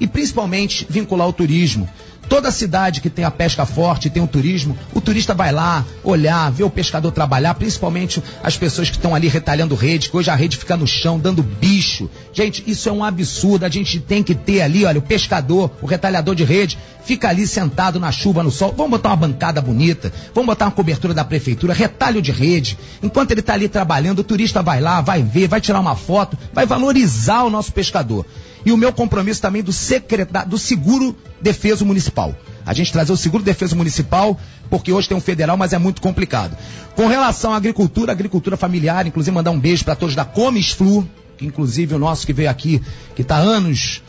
e 0.00 0.06
principalmente 0.08 0.84
vincular 0.90 1.28
o 1.28 1.32
turismo. 1.32 1.88
Toda 2.28 2.50
cidade 2.50 3.00
que 3.00 3.08
tem 3.08 3.24
a 3.24 3.30
pesca 3.30 3.64
forte, 3.64 4.10
tem 4.10 4.22
o 4.22 4.26
turismo, 4.26 4.76
o 4.92 5.00
turista 5.00 5.32
vai 5.32 5.52
lá 5.52 5.84
olhar, 6.02 6.50
ver 6.50 6.64
o 6.64 6.70
pescador 6.70 7.12
trabalhar, 7.12 7.54
principalmente 7.54 8.22
as 8.42 8.56
pessoas 8.56 8.90
que 8.90 8.96
estão 8.96 9.14
ali 9.14 9.28
retalhando 9.28 9.74
rede, 9.74 10.10
que 10.10 10.16
hoje 10.16 10.30
a 10.30 10.34
rede 10.34 10.56
fica 10.56 10.76
no 10.76 10.86
chão, 10.86 11.18
dando 11.18 11.42
bicho. 11.42 12.10
Gente, 12.32 12.64
isso 12.66 12.88
é 12.88 12.92
um 12.92 13.04
absurdo. 13.04 13.64
A 13.64 13.68
gente 13.68 14.00
tem 14.00 14.22
que 14.22 14.34
ter 14.34 14.62
ali, 14.62 14.84
olha, 14.84 14.98
o 14.98 15.02
pescador, 15.02 15.70
o 15.80 15.86
retalhador 15.86 16.34
de 16.34 16.42
rede, 16.42 16.76
fica 17.04 17.28
ali 17.28 17.46
sentado 17.46 18.00
na 18.00 18.10
chuva, 18.10 18.42
no 18.42 18.50
sol. 18.50 18.74
Vamos 18.76 18.90
botar 18.90 19.10
uma 19.10 19.16
bancada 19.16 19.62
bonita, 19.62 20.12
vamos 20.34 20.48
botar 20.48 20.66
uma 20.66 20.72
cobertura 20.72 21.14
da 21.14 21.24
prefeitura, 21.24 21.72
retalho 21.72 22.20
de 22.20 22.32
rede. 22.32 22.76
Enquanto 23.02 23.30
ele 23.30 23.40
está 23.40 23.54
ali 23.54 23.68
trabalhando, 23.68 24.18
o 24.18 24.24
turista 24.24 24.62
vai 24.62 24.80
lá, 24.80 25.00
vai 25.00 25.22
ver, 25.22 25.46
vai 25.46 25.60
tirar 25.60 25.78
uma 25.78 25.94
foto, 25.94 26.36
vai 26.52 26.66
valorizar 26.66 27.44
o 27.44 27.50
nosso 27.50 27.72
pescador 27.72 28.26
e 28.64 28.72
o 28.72 28.76
meu 28.76 28.92
compromisso 28.92 29.40
também 29.40 29.62
do 29.62 29.72
secretário, 29.72 30.48
do 30.48 30.58
seguro 30.58 31.16
defeso 31.40 31.84
municipal. 31.84 32.34
A 32.64 32.72
gente 32.72 32.92
trazer 32.92 33.12
o 33.12 33.16
seguro 33.16 33.42
defeso 33.42 33.76
municipal, 33.76 34.38
porque 34.68 34.92
hoje 34.92 35.08
tem 35.08 35.16
um 35.16 35.20
federal, 35.20 35.56
mas 35.56 35.72
é 35.72 35.78
muito 35.78 36.00
complicado. 36.00 36.56
Com 36.94 37.06
relação 37.06 37.52
à 37.52 37.56
agricultura, 37.56 38.12
agricultura 38.12 38.56
familiar, 38.56 39.06
inclusive 39.06 39.34
mandar 39.34 39.50
um 39.50 39.60
beijo 39.60 39.84
para 39.84 39.94
todos 39.94 40.14
da 40.14 40.24
Comes 40.24 40.70
Flu, 40.70 41.08
que 41.36 41.46
inclusive 41.46 41.94
o 41.94 41.98
nosso 41.98 42.26
que 42.26 42.32
veio 42.32 42.50
aqui, 42.50 42.82
que 43.14 43.22
está 43.22 43.36
anos 43.36 44.02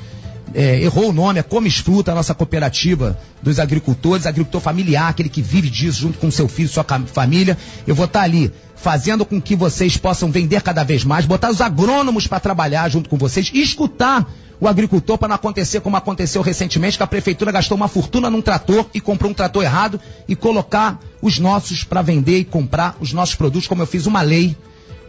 é, 0.54 0.82
errou 0.82 1.10
o 1.10 1.14
nome, 1.14 1.40
é 1.40 1.44
Comes 1.44 1.78
Fruta, 1.78 2.12
a 2.12 2.16
nossa 2.16 2.34
cooperativa 2.34 3.18
dos 3.42 3.60
agricultores, 3.60 4.26
agricultor 4.26 4.62
familiar, 4.62 5.10
aquele 5.10 5.30
que 5.30 5.42
vive 5.42 5.70
disso 5.70 6.02
junto 6.02 6.18
com 6.18 6.32
seu 6.32 6.48
filho, 6.48 6.70
sua 6.70 6.86
família. 7.08 7.58
Eu 7.86 7.96
vou 7.96 8.06
estar 8.06 8.20
tá 8.20 8.26
ali 8.26 8.52
fazendo 8.76 9.26
com 9.26 9.42
que 9.42 9.56
vocês 9.56 9.98
possam 9.98 10.32
vender 10.32 10.62
cada 10.62 10.84
vez 10.84 11.04
mais, 11.04 11.26
botar 11.26 11.50
os 11.50 11.62
agrônomos 11.62 12.28
para 12.28 12.40
trabalhar 12.40 12.90
junto 12.90 13.10
com 13.10 13.18
vocês 13.18 13.50
e 13.54 13.62
escutar 13.62 14.30
o 14.60 14.68
agricultor 14.68 15.18
para 15.18 15.28
não 15.28 15.36
acontecer 15.36 15.82
como 15.82 15.98
aconteceu 15.98 16.42
recentemente, 16.42 16.98
que 16.98 17.04
a 17.04 17.08
prefeitura 17.08 17.52
gastou 17.52 17.76
uma 17.76 17.88
fortuna 17.88 18.30
num 18.30 18.42
trator 18.42 18.88
e 18.94 19.00
comprou 19.00 19.32
um 19.32 19.34
trator 19.34 19.64
errado 19.64 20.00
e 20.28 20.36
colocar 20.36 21.00
os 21.22 21.38
nossos 21.38 21.84
para 21.84 22.02
vender 22.02 22.40
e 22.40 22.46
comprar 22.46 22.96
os 23.00 23.14
nossos 23.14 23.36
produtos, 23.36 23.68
como 23.68 23.82
eu 23.82 23.88
fiz 23.88 24.06
uma 24.06 24.22
lei 24.22 24.56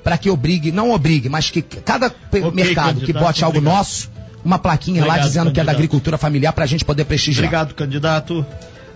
para 0.05 0.17
que 0.17 0.31
obrigue, 0.31 0.71
não 0.71 0.91
obrigue, 0.91 1.29
mas 1.29 1.51
que 1.51 1.61
cada 1.61 2.07
okay, 2.07 2.51
mercado 2.53 3.01
que 3.01 3.13
bote 3.13 3.45
algo 3.45 3.59
obrigado. 3.59 3.77
nosso, 3.77 4.11
uma 4.45 4.59
plaquinha 4.59 5.01
obrigado, 5.01 5.19
lá 5.19 5.27
dizendo 5.27 5.45
candidato. 5.47 5.55
que 5.55 5.61
é 5.61 5.65
da 5.65 5.73
agricultura 5.73 6.19
familiar 6.19 6.53
para 6.53 6.65
a 6.65 6.67
gente 6.67 6.85
poder 6.85 7.05
prestigiar. 7.05 7.45
Obrigado, 7.45 7.75
candidato. 7.75 8.47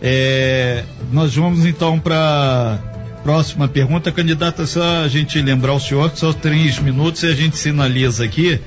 É, 0.01 0.85
nós 1.13 1.35
vamos 1.35 1.65
então 1.65 1.99
para 1.99 2.79
próxima 3.23 3.69
pergunta, 3.69 4.11
candidata, 4.11 4.67
só 4.67 5.05
a 5.05 5.09
gente 5.09 5.41
lembrar 5.41 5.75
o 5.75 5.81
senhor 5.81 6.11
que 6.11 6.19
só 6.19 6.33
três 6.33 6.79
minutos 6.81 7.23
e 7.23 7.27
a 7.27 7.35
gente 7.35 7.57
sinaliza 7.57 8.25
aqui 8.25 8.61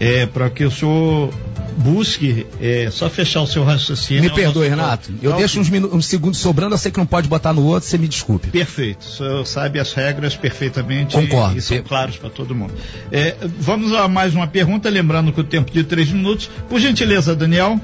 é, 0.00 0.24
para 0.24 0.48
que 0.48 0.64
o 0.64 0.70
senhor 0.70 1.30
busque 1.76 2.46
é, 2.60 2.88
só 2.90 3.08
fechar 3.10 3.42
o 3.42 3.46
seu 3.46 3.62
raciocínio. 3.62 4.22
Me 4.22 4.30
perdoe, 4.30 4.66
Renato. 4.66 5.12
Eu 5.22 5.34
deixo 5.34 5.60
uns, 5.60 5.70
uns, 5.70 6.06
segundos 6.06 6.40
sobrando, 6.40 6.74
eu 6.74 6.78
sei 6.78 6.90
que 6.90 6.98
não 6.98 7.06
pode 7.06 7.28
botar 7.28 7.52
no 7.52 7.64
outro, 7.64 7.88
você 7.88 7.98
me 7.98 8.08
desculpe. 8.08 8.48
Perfeito. 8.48 9.02
O 9.02 9.10
senhor 9.10 9.46
sabe 9.46 9.78
as 9.78 9.92
regras 9.92 10.34
perfeitamente 10.34 11.14
Concordo. 11.14 11.54
E, 11.54 11.58
e 11.58 11.62
são 11.62 11.82
claros 11.82 12.16
para 12.16 12.30
todo 12.30 12.54
mundo. 12.54 12.72
É, 13.12 13.36
vamos 13.58 13.92
a 13.92 14.08
mais 14.08 14.34
uma 14.34 14.46
pergunta, 14.46 14.88
lembrando 14.88 15.32
que 15.32 15.40
o 15.40 15.44
tempo 15.44 15.70
de 15.70 15.84
três 15.84 16.10
minutos. 16.10 16.50
Por 16.68 16.80
gentileza, 16.80 17.36
Daniel. 17.36 17.78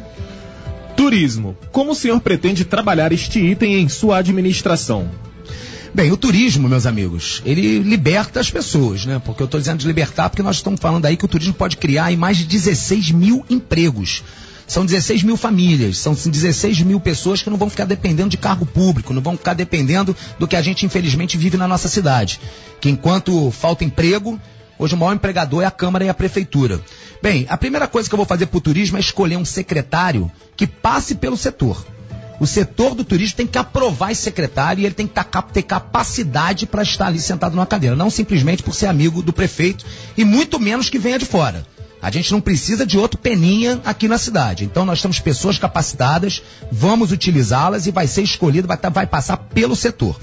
Turismo. 0.97 1.55
Como 1.71 1.93
o 1.93 1.95
senhor 1.95 2.19
pretende 2.21 2.65
trabalhar 2.65 3.13
este 3.13 3.39
item 3.39 3.75
em 3.75 3.89
sua 3.89 4.19
administração? 4.19 5.11
Bem, 5.95 6.13
o 6.13 6.17
turismo, 6.17 6.69
meus 6.69 6.87
amigos, 6.87 7.41
ele 7.45 7.79
liberta 7.79 8.41
as 8.41 8.51
pessoas, 8.51 9.07
né? 9.07 9.21
Porque 9.25 9.43
eu 9.43 9.47
estou 9.47 9.59
dizendo 9.59 9.79
de 9.79 9.87
libertar 9.87 10.29
porque 10.29 10.43
nós 10.43 10.57
estamos 10.57 10.81
falando 10.81 11.07
aí 11.07 11.17
que 11.17 11.25
o 11.25 11.29
turismo 11.29 11.55
pode 11.55 11.77
criar 11.77 12.15
mais 12.17 12.37
de 12.37 12.45
16 12.45 13.13
mil 13.13 13.45
empregos. 13.49 14.23
São 14.67 14.85
16 14.85 15.23
mil 15.23 15.37
famílias, 15.37 15.99
são 15.99 16.13
16 16.13 16.81
mil 16.81 16.99
pessoas 16.99 17.41
que 17.41 17.49
não 17.49 17.57
vão 17.57 17.71
ficar 17.71 17.85
dependendo 17.85 18.31
de 18.31 18.37
cargo 18.37 18.67
público, 18.67 19.15
não 19.15 19.23
vão 19.23 19.37
ficar 19.37 19.55
dependendo 19.55 20.15
do 20.41 20.49
que 20.49 20.57
a 20.57 20.63
gente 20.63 20.85
infelizmente 20.85 21.37
vive 21.37 21.57
na 21.57 21.69
nossa 21.69 21.89
cidade. 21.89 22.41
Que 22.81 22.91
enquanto 22.91 23.53
falta 23.53 23.85
emprego, 23.85 24.41
hoje 24.77 24.95
o 24.95 24.99
maior 24.99 25.15
empregador 25.15 25.63
é 25.63 25.67
a 25.67 25.71
Câmara 25.71 26.05
e 26.05 26.09
a 26.09 26.15
Prefeitura. 26.15 26.81
Bem, 27.23 27.47
a 27.49 27.57
primeira 27.57 27.87
coisa 27.87 28.09
que 28.09 28.15
eu 28.15 28.19
vou 28.19 28.27
fazer 28.27 28.47
para 28.47 28.59
o 28.59 28.61
turismo 28.61 28.97
é 28.97 29.01
escolher 29.01 29.37
um 29.37 29.45
secretário 29.45 30.31
que 30.57 30.67
passe 30.67 31.15
pelo 31.15 31.37
setor. 31.37 31.87
O 32.39 32.47
setor 32.47 32.95
do 32.95 33.05
turismo 33.05 33.37
tem 33.37 33.47
que 33.47 33.59
aprovar 33.59 34.13
esse 34.13 34.23
secretário 34.23 34.83
e 34.83 34.87
ele 34.87 34.95
tem 34.95 35.07
que 35.07 35.15
ter 35.53 35.63
capacidade 35.63 36.67
para 36.67 36.83
estar 36.83 37.07
ali 37.07 37.19
sentado 37.19 37.55
numa 37.55 37.67
cadeira, 37.67 37.97
não 37.97 38.11
simplesmente 38.11 38.63
por 38.63 38.75
ser 38.75 38.87
amigo 38.87 39.23
do 39.23 39.33
prefeito 39.33 39.85
e 40.17 40.25
muito 40.25 40.61
menos 40.61 40.91
que 40.91 40.99
venha 40.99 41.19
de 41.19 41.25
fora. 41.25 41.67
A 42.01 42.11
gente 42.11 42.31
não 42.31 42.41
precisa 42.41 42.85
de 42.85 42.99
outro 42.99 43.19
peninha 43.19 43.81
aqui 43.85 44.07
na 44.07 44.19
cidade. 44.19 44.65
Então 44.65 44.85
nós 44.85 45.01
temos 45.01 45.19
pessoas 45.19 45.59
capacitadas, 45.59 46.43
vamos 46.71 47.11
utilizá-las 47.11 47.87
e 47.87 47.91
vai 47.91 48.07
ser 48.07 48.23
escolhido, 48.23 48.69
vai, 48.69 48.77
tá, 48.77 48.91
vai 48.91 49.07
passar 49.07 49.39
pelo 49.39 49.75
setor. 49.75 50.17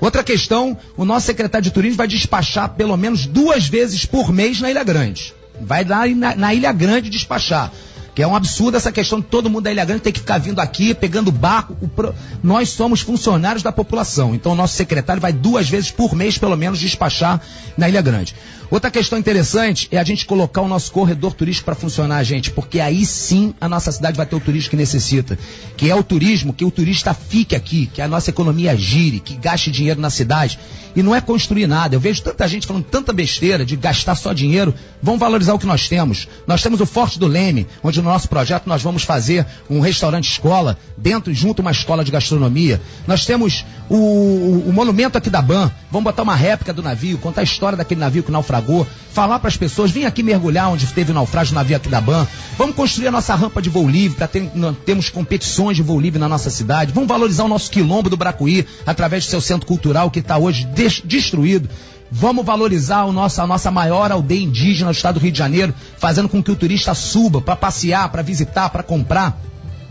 Outra 0.00 0.24
questão, 0.24 0.76
o 0.96 1.04
nosso 1.04 1.26
secretário 1.26 1.62
de 1.62 1.70
turismo 1.70 1.96
vai 1.96 2.08
despachar 2.08 2.70
pelo 2.70 2.96
menos 2.96 3.24
duas 3.24 3.68
vezes 3.68 4.04
por 4.04 4.32
mês 4.32 4.60
na 4.60 4.68
Ilha 4.68 4.82
Grande. 4.82 5.32
Vai 5.60 5.84
lá 5.84 6.06
na, 6.08 6.34
na 6.34 6.52
Ilha 6.52 6.72
Grande 6.72 7.08
despachar. 7.08 7.72
Que 8.14 8.22
é 8.22 8.26
um 8.26 8.36
absurdo 8.36 8.76
essa 8.76 8.92
questão 8.92 9.20
de 9.20 9.26
todo 9.26 9.48
mundo 9.48 9.64
da 9.64 9.72
Ilha 9.72 9.84
Grande 9.84 10.02
ter 10.02 10.12
que 10.12 10.20
ficar 10.20 10.38
vindo 10.38 10.60
aqui, 10.60 10.92
pegando 10.94 11.32
barco. 11.32 11.74
Pro... 11.88 12.14
Nós 12.42 12.68
somos 12.68 13.00
funcionários 13.00 13.62
da 13.62 13.72
população. 13.72 14.34
Então 14.34 14.52
o 14.52 14.54
nosso 14.54 14.74
secretário 14.74 15.20
vai 15.20 15.32
duas 15.32 15.68
vezes 15.68 15.90
por 15.90 16.14
mês, 16.14 16.36
pelo 16.36 16.56
menos, 16.56 16.78
despachar 16.78 17.40
na 17.76 17.88
Ilha 17.88 18.02
Grande. 18.02 18.34
Outra 18.72 18.90
questão 18.90 19.18
interessante 19.18 19.86
é 19.90 19.98
a 19.98 20.04
gente 20.04 20.24
colocar 20.24 20.62
o 20.62 20.68
nosso 20.68 20.90
corredor 20.92 21.34
turístico 21.34 21.66
para 21.66 21.74
funcionar, 21.74 22.24
gente, 22.24 22.50
porque 22.50 22.80
aí 22.80 23.04
sim 23.04 23.54
a 23.60 23.68
nossa 23.68 23.92
cidade 23.92 24.16
vai 24.16 24.24
ter 24.24 24.34
o 24.34 24.40
turismo 24.40 24.70
que 24.70 24.76
necessita. 24.76 25.38
Que 25.76 25.90
é 25.90 25.94
o 25.94 26.02
turismo, 26.02 26.54
que 26.54 26.64
o 26.64 26.70
turista 26.70 27.12
fique 27.12 27.54
aqui, 27.54 27.84
que 27.84 28.00
a 28.00 28.08
nossa 28.08 28.30
economia 28.30 28.74
gire, 28.74 29.20
que 29.20 29.36
gaste 29.36 29.70
dinheiro 29.70 30.00
na 30.00 30.08
cidade. 30.08 30.58
E 30.96 31.02
não 31.02 31.14
é 31.14 31.20
construir 31.20 31.66
nada. 31.66 31.96
Eu 31.96 32.00
vejo 32.00 32.22
tanta 32.22 32.48
gente 32.48 32.66
falando 32.66 32.84
tanta 32.84 33.12
besteira 33.12 33.64
de 33.64 33.76
gastar 33.76 34.14
só 34.14 34.32
dinheiro. 34.32 34.74
Vamos 35.02 35.20
valorizar 35.20 35.52
o 35.54 35.58
que 35.58 35.66
nós 35.66 35.88
temos. 35.88 36.26
Nós 36.46 36.62
temos 36.62 36.80
o 36.80 36.86
Forte 36.86 37.18
do 37.18 37.26
Leme, 37.26 37.66
onde 37.82 38.01
no 38.02 38.10
nosso 38.10 38.28
projeto 38.28 38.66
nós 38.66 38.82
vamos 38.82 39.04
fazer 39.04 39.46
um 39.70 39.80
restaurante 39.80 40.30
escola, 40.30 40.76
dentro, 40.96 41.32
junto 41.32 41.60
uma 41.60 41.70
escola 41.70 42.04
de 42.04 42.10
gastronomia. 42.10 42.80
Nós 43.06 43.24
temos 43.24 43.64
o, 43.88 43.96
o, 43.96 44.68
o 44.68 44.72
monumento 44.72 45.16
aqui 45.18 45.30
da 45.30 45.40
BAN. 45.40 45.70
Vamos 45.90 46.04
botar 46.04 46.22
uma 46.22 46.34
réplica 46.34 46.72
do 46.72 46.82
navio, 46.82 47.18
contar 47.18 47.42
a 47.42 47.44
história 47.44 47.76
daquele 47.76 48.00
navio 48.00 48.22
que 48.22 48.30
naufragou, 48.30 48.86
falar 49.12 49.38
para 49.38 49.48
as 49.48 49.56
pessoas, 49.56 49.90
vem 49.90 50.06
aqui 50.06 50.22
mergulhar 50.22 50.70
onde 50.70 50.86
teve 50.86 51.12
o 51.12 51.14
naufrágio 51.14 51.52
do 51.52 51.56
navio 51.56 51.76
aqui 51.76 51.88
da 51.88 52.00
BAN. 52.00 52.26
Vamos 52.56 52.74
construir 52.74 53.08
a 53.08 53.12
nossa 53.12 53.34
rampa 53.34 53.60
de 53.60 53.68
voo 53.68 53.88
livre, 53.88 54.16
para 54.16 54.26
ter, 54.26 54.50
termos 54.84 55.10
competições 55.10 55.76
de 55.76 55.82
voo 55.82 56.00
livre 56.00 56.18
na 56.18 56.28
nossa 56.28 56.50
cidade. 56.50 56.92
Vamos 56.92 57.08
valorizar 57.08 57.44
o 57.44 57.48
nosso 57.48 57.70
quilombo 57.70 58.08
do 58.08 58.16
Bracuí, 58.16 58.66
através 58.86 59.26
do 59.26 59.30
seu 59.30 59.40
centro 59.40 59.66
cultural 59.66 60.10
que 60.10 60.20
está 60.20 60.38
hoje 60.38 60.66
destruído. 61.04 61.68
Vamos 62.14 62.44
valorizar 62.44 63.04
a 63.04 63.46
nossa 63.46 63.70
maior 63.70 64.12
aldeia 64.12 64.42
indígena 64.42 64.90
do 64.90 64.94
estado 64.94 65.14
do 65.18 65.22
Rio 65.22 65.32
de 65.32 65.38
Janeiro, 65.38 65.74
fazendo 65.96 66.28
com 66.28 66.42
que 66.42 66.50
o 66.50 66.56
turista 66.56 66.92
suba 66.92 67.40
para 67.40 67.56
passear, 67.56 68.06
para 68.10 68.20
visitar, 68.20 68.68
para 68.68 68.82
comprar. 68.82 69.40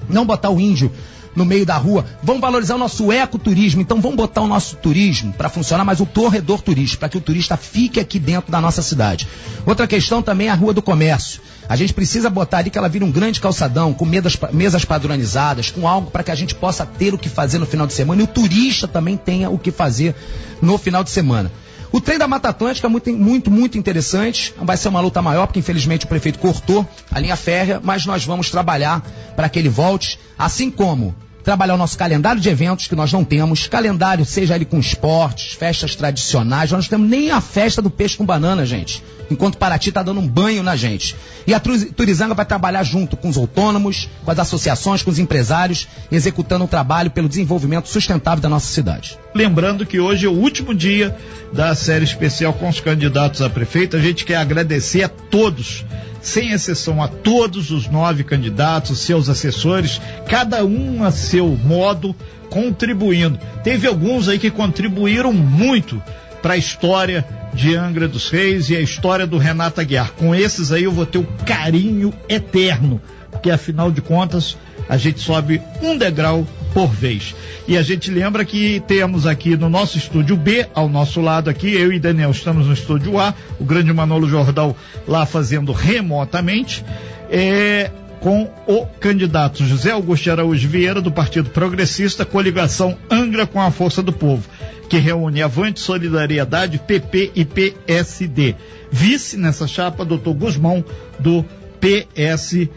Não 0.07 0.23
botar 0.23 0.51
o 0.51 0.59
índio 0.59 0.91
no 1.35 1.43
meio 1.43 1.65
da 1.65 1.77
rua. 1.77 2.05
Vamos 2.21 2.39
valorizar 2.39 2.75
o 2.75 2.77
nosso 2.77 3.11
ecoturismo. 3.11 3.81
Então 3.81 3.99
vamos 3.99 4.17
botar 4.17 4.41
o 4.41 4.47
nosso 4.47 4.75
turismo 4.75 5.33
para 5.33 5.49
funcionar, 5.49 5.83
mas 5.83 5.99
o 5.99 6.05
corredor 6.05 6.61
turístico, 6.61 6.99
para 6.99 7.09
que 7.09 7.17
o 7.17 7.21
turista 7.21 7.57
fique 7.57 7.99
aqui 7.99 8.19
dentro 8.19 8.51
da 8.51 8.61
nossa 8.61 8.83
cidade. 8.83 9.27
Outra 9.65 9.87
questão 9.87 10.21
também 10.21 10.47
é 10.47 10.51
a 10.51 10.55
Rua 10.55 10.75
do 10.75 10.81
Comércio. 10.81 11.41
A 11.67 11.75
gente 11.75 11.91
precisa 11.91 12.29
botar 12.29 12.59
ali 12.59 12.69
que 12.69 12.77
ela 12.77 12.87
vira 12.87 13.03
um 13.03 13.11
grande 13.11 13.41
calçadão, 13.41 13.95
com 13.95 14.05
mesas, 14.05 14.37
mesas 14.53 14.85
padronizadas, 14.85 15.71
com 15.71 15.87
algo 15.87 16.11
para 16.11 16.21
que 16.21 16.29
a 16.29 16.35
gente 16.35 16.53
possa 16.53 16.85
ter 16.85 17.15
o 17.15 17.17
que 17.17 17.29
fazer 17.29 17.57
no 17.57 17.65
final 17.65 17.87
de 17.87 17.93
semana 17.93 18.21
e 18.21 18.25
o 18.25 18.27
turista 18.27 18.87
também 18.87 19.17
tenha 19.17 19.49
o 19.49 19.57
que 19.57 19.71
fazer 19.71 20.13
no 20.61 20.77
final 20.77 21.03
de 21.03 21.09
semana. 21.09 21.51
O 21.91 21.99
trem 21.99 22.17
da 22.17 22.27
Mata 22.27 22.49
Atlântica 22.49 22.87
é 22.87 22.89
muito, 22.89 23.11
muito, 23.11 23.51
muito 23.51 23.77
interessante. 23.77 24.53
Vai 24.57 24.77
ser 24.77 24.87
uma 24.87 25.01
luta 25.01 25.21
maior, 25.21 25.45
porque 25.45 25.59
infelizmente 25.59 26.05
o 26.05 26.07
prefeito 26.07 26.39
cortou 26.39 26.87
a 27.11 27.19
linha 27.19 27.35
férrea, 27.35 27.81
mas 27.83 28.05
nós 28.05 28.23
vamos 28.23 28.49
trabalhar 28.49 29.01
para 29.35 29.49
que 29.49 29.59
ele 29.59 29.67
volte, 29.67 30.17
assim 30.37 30.71
como 30.71 31.13
trabalhar 31.43 31.75
o 31.75 31.77
nosso 31.77 31.97
calendário 31.97 32.41
de 32.41 32.49
eventos 32.49 32.87
que 32.87 32.95
nós 32.95 33.11
não 33.11 33.23
temos, 33.23 33.67
calendário 33.67 34.25
seja 34.25 34.55
ele 34.55 34.65
com 34.65 34.79
esportes, 34.79 35.53
festas 35.53 35.95
tradicionais, 35.95 36.71
nós 36.71 36.85
não 36.85 36.89
temos 36.89 37.09
nem 37.09 37.31
a 37.31 37.41
festa 37.41 37.81
do 37.81 37.89
peixe 37.89 38.17
com 38.17 38.25
banana, 38.25 38.65
gente. 38.65 39.03
Enquanto 39.29 39.57
Paraty 39.57 39.89
está 39.89 40.03
dando 40.03 40.19
um 40.19 40.27
banho 40.27 40.61
na 40.61 40.75
gente. 40.75 41.15
E 41.47 41.53
a 41.53 41.59
Turizanga 41.59 42.33
vai 42.33 42.45
trabalhar 42.45 42.83
junto 42.83 43.15
com 43.15 43.29
os 43.29 43.37
autônomos, 43.37 44.09
com 44.25 44.31
as 44.31 44.39
associações, 44.39 45.01
com 45.01 45.09
os 45.09 45.19
empresários, 45.19 45.87
executando 46.11 46.65
um 46.65 46.67
trabalho 46.67 47.09
pelo 47.09 47.29
desenvolvimento 47.29 47.87
sustentável 47.87 48.41
da 48.41 48.49
nossa 48.49 48.67
cidade. 48.67 49.17
Lembrando 49.33 49.85
que 49.85 49.99
hoje 49.99 50.25
é 50.25 50.29
o 50.29 50.33
último 50.33 50.75
dia 50.75 51.15
da 51.53 51.73
série 51.73 52.03
especial 52.03 52.53
com 52.53 52.67
os 52.67 52.81
candidatos 52.81 53.41
a 53.41 53.49
prefeito. 53.49 53.95
A 53.95 54.01
gente 54.01 54.25
quer 54.25 54.35
agradecer 54.35 55.03
a 55.03 55.09
todos 55.09 55.85
sem 56.21 56.51
exceção 56.51 57.01
a 57.01 57.07
todos 57.07 57.71
os 57.71 57.87
nove 57.87 58.23
candidatos, 58.23 58.99
seus 58.99 59.27
assessores, 59.27 59.99
cada 60.29 60.63
um 60.63 61.03
a 61.03 61.11
seu 61.31 61.47
modo, 61.47 62.13
contribuindo. 62.49 63.39
Teve 63.63 63.87
alguns 63.87 64.27
aí 64.27 64.37
que 64.37 64.51
contribuíram 64.51 65.31
muito 65.31 66.01
para 66.41 66.55
a 66.55 66.57
história 66.57 67.25
de 67.53 67.75
Angra 67.75 68.07
dos 68.07 68.29
Reis 68.29 68.69
e 68.69 68.75
a 68.75 68.81
história 68.81 69.25
do 69.25 69.37
Renato 69.37 69.79
Aguiar. 69.79 70.11
Com 70.11 70.35
esses 70.35 70.71
aí 70.73 70.83
eu 70.83 70.91
vou 70.91 71.05
ter 71.05 71.19
o 71.19 71.27
carinho 71.45 72.13
eterno, 72.27 73.01
porque 73.29 73.49
afinal 73.49 73.89
de 73.91 74.01
contas 74.01 74.57
a 74.89 74.97
gente 74.97 75.21
sobe 75.21 75.61
um 75.81 75.97
degrau 75.97 76.45
por 76.73 76.89
vez. 76.89 77.33
E 77.65 77.77
a 77.77 77.81
gente 77.81 78.11
lembra 78.11 78.43
que 78.43 78.81
temos 78.85 79.25
aqui 79.25 79.55
no 79.55 79.69
nosso 79.69 79.97
estúdio 79.97 80.35
B, 80.35 80.67
ao 80.73 80.89
nosso 80.89 81.21
lado 81.21 81.49
aqui, 81.49 81.73
eu 81.73 81.93
e 81.93 81.99
Daniel 81.99 82.31
estamos 82.31 82.67
no 82.67 82.73
estúdio 82.73 83.17
A, 83.17 83.33
o 83.57 83.63
grande 83.63 83.93
Manolo 83.93 84.27
Jordal 84.27 84.75
lá 85.07 85.25
fazendo 85.25 85.71
remotamente, 85.71 86.83
é, 87.29 87.89
com 88.21 88.47
o 88.67 88.85
candidato 88.85 89.65
José 89.65 89.91
Augusto 89.91 90.29
Araújo 90.31 90.69
Vieira, 90.69 91.01
do 91.01 91.11
Partido 91.11 91.49
Progressista, 91.49 92.23
coligação 92.23 92.95
Angra 93.09 93.47
com 93.47 93.59
a 93.59 93.71
Força 93.71 94.01
do 94.01 94.13
Povo, 94.13 94.47
que 94.87 94.97
reúne 94.97 95.41
Avante 95.41 95.79
Solidariedade, 95.79 96.77
PP 96.77 97.31
e 97.35 97.43
PSD. 97.43 98.55
Vice 98.91 99.37
nessa 99.37 99.67
chapa, 99.67 100.05
doutor 100.05 100.35
Guzmão, 100.35 100.85
do 101.19 101.43
PSD. 101.79 102.69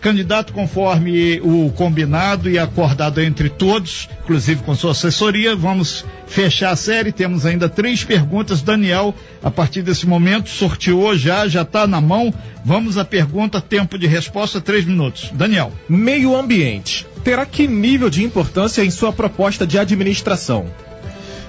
Candidato 0.00 0.52
conforme 0.52 1.40
o 1.40 1.70
combinado 1.70 2.50
e 2.50 2.58
acordado 2.58 3.20
entre 3.20 3.48
todos, 3.48 4.08
inclusive 4.22 4.62
com 4.62 4.74
sua 4.74 4.92
assessoria, 4.92 5.54
vamos 5.54 6.04
fechar 6.26 6.70
a 6.70 6.76
série. 6.76 7.12
Temos 7.12 7.46
ainda 7.46 7.68
três 7.68 8.04
perguntas. 8.04 8.62
Daniel, 8.62 9.14
a 9.42 9.50
partir 9.50 9.82
desse 9.82 10.06
momento, 10.06 10.48
sorteou 10.48 11.16
já, 11.16 11.46
já 11.46 11.62
está 11.62 11.86
na 11.86 12.00
mão. 12.00 12.32
Vamos 12.64 12.96
à 12.96 13.04
pergunta, 13.04 13.60
tempo 13.60 13.98
de 13.98 14.06
resposta, 14.06 14.60
três 14.60 14.84
minutos. 14.84 15.30
Daniel. 15.32 15.72
Meio 15.88 16.34
ambiente. 16.34 17.06
Terá 17.22 17.46
que 17.46 17.66
nível 17.66 18.10
de 18.10 18.22
importância 18.22 18.84
em 18.84 18.90
sua 18.90 19.12
proposta 19.12 19.66
de 19.66 19.78
administração? 19.78 20.66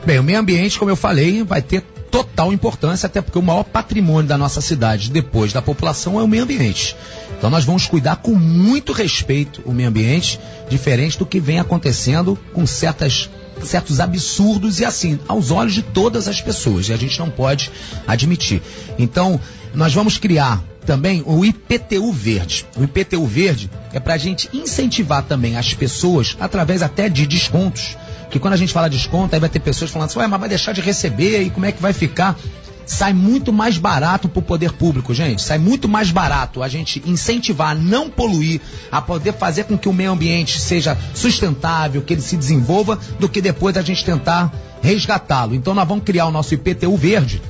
Bem, 0.06 0.20
o 0.20 0.24
meio 0.24 0.40
ambiente, 0.40 0.78
como 0.78 0.92
eu 0.92 0.96
falei, 0.96 1.44
vai 1.44 1.62
ter 1.62 1.84
total 2.16 2.54
importância, 2.54 3.08
até 3.08 3.22
porque 3.22 3.38
o 3.38 3.42
maior 3.42 3.66
patrimônio 3.66 4.26
da 4.30 4.38
nossa 4.38 4.62
cidade, 4.62 5.12
depois 5.12 5.52
da 5.52 5.62
população, 5.62 6.18
é 6.18 6.24
o 6.24 6.28
meio 6.28 6.44
ambiente. 6.44 6.96
Então 7.38 7.50
nós 7.50 7.66
vamos 7.66 7.88
cuidar 7.88 8.16
com 8.16 8.34
muito 8.34 8.94
respeito 8.94 9.62
o 9.66 9.74
meio 9.74 9.90
ambiente, 9.90 10.40
diferente 10.70 11.20
do 11.20 11.26
que 11.26 11.42
vem 11.42 11.60
acontecendo 11.60 12.40
com 12.54 12.66
certas 12.66 13.30
certos 13.62 14.00
absurdos 14.00 14.80
e 14.80 14.86
assim, 14.86 15.20
aos 15.28 15.52
olhos 15.52 15.74
de 15.74 15.82
todas 15.82 16.28
as 16.28 16.42
pessoas, 16.42 16.88
e 16.88 16.94
a 16.94 16.98
gente 16.98 17.20
não 17.20 17.30
pode 17.30 17.72
admitir. 18.08 18.62
Então, 18.98 19.40
nós 19.74 19.94
vamos 19.94 20.18
criar 20.18 20.64
também 20.86 21.22
o 21.26 21.44
IPTU 21.44 22.14
verde. 22.14 22.66
O 22.78 22.84
IPTU 22.84 23.26
verde 23.26 23.70
é 23.92 24.00
para 24.00 24.14
a 24.14 24.18
gente 24.18 24.50
incentivar 24.54 25.24
também 25.24 25.58
as 25.58 25.74
pessoas 25.74 26.36
através 26.40 26.82
até 26.82 27.10
de 27.10 27.26
descontos. 27.26 27.98
Que 28.36 28.40
quando 28.40 28.54
a 28.54 28.58
gente 28.58 28.74
fala 28.74 28.90
desconto, 28.90 29.34
aí 29.34 29.40
vai 29.40 29.48
ter 29.48 29.62
pessoas 29.62 29.90
falando 29.90 30.10
assim, 30.10 30.20
Ué, 30.20 30.28
mas 30.28 30.38
vai 30.38 30.50
deixar 30.50 30.74
de 30.74 30.82
receber 30.82 31.44
e 31.44 31.50
como 31.50 31.66
é 31.66 31.72
que 31.72 31.82
vai 31.82 31.94
ficar? 31.94 32.38
sai 32.86 33.14
muito 33.14 33.54
mais 33.54 33.78
barato 33.78 34.28
para 34.28 34.40
o 34.40 34.44
poder 34.44 34.74
público, 34.74 35.14
gente. 35.14 35.42
Sai 35.42 35.58
muito 35.58 35.88
mais 35.88 36.12
barato 36.12 36.62
a 36.62 36.68
gente 36.68 37.02
incentivar 37.06 37.72
a 37.72 37.76
não 37.76 38.10
poluir, 38.10 38.60
a 38.92 39.02
poder 39.02 39.34
fazer 39.34 39.64
com 39.64 39.78
que 39.78 39.88
o 39.88 39.94
meio 39.94 40.12
ambiente 40.12 40.60
seja 40.60 40.98
sustentável, 41.14 42.02
que 42.02 42.14
ele 42.14 42.22
se 42.22 42.36
desenvolva, 42.36 43.00
do 43.20 43.30
que 43.30 43.42
depois 43.42 43.78
a 43.78 43.82
gente 43.82 44.04
tentar 44.04 44.54
resgatá-lo. 44.82 45.56
Então 45.56 45.74
nós 45.74 45.88
vamos 45.88 46.04
criar 46.04 46.28
o 46.28 46.32
nosso 46.32 46.54
IPTU 46.54 46.98
verde 46.98 47.42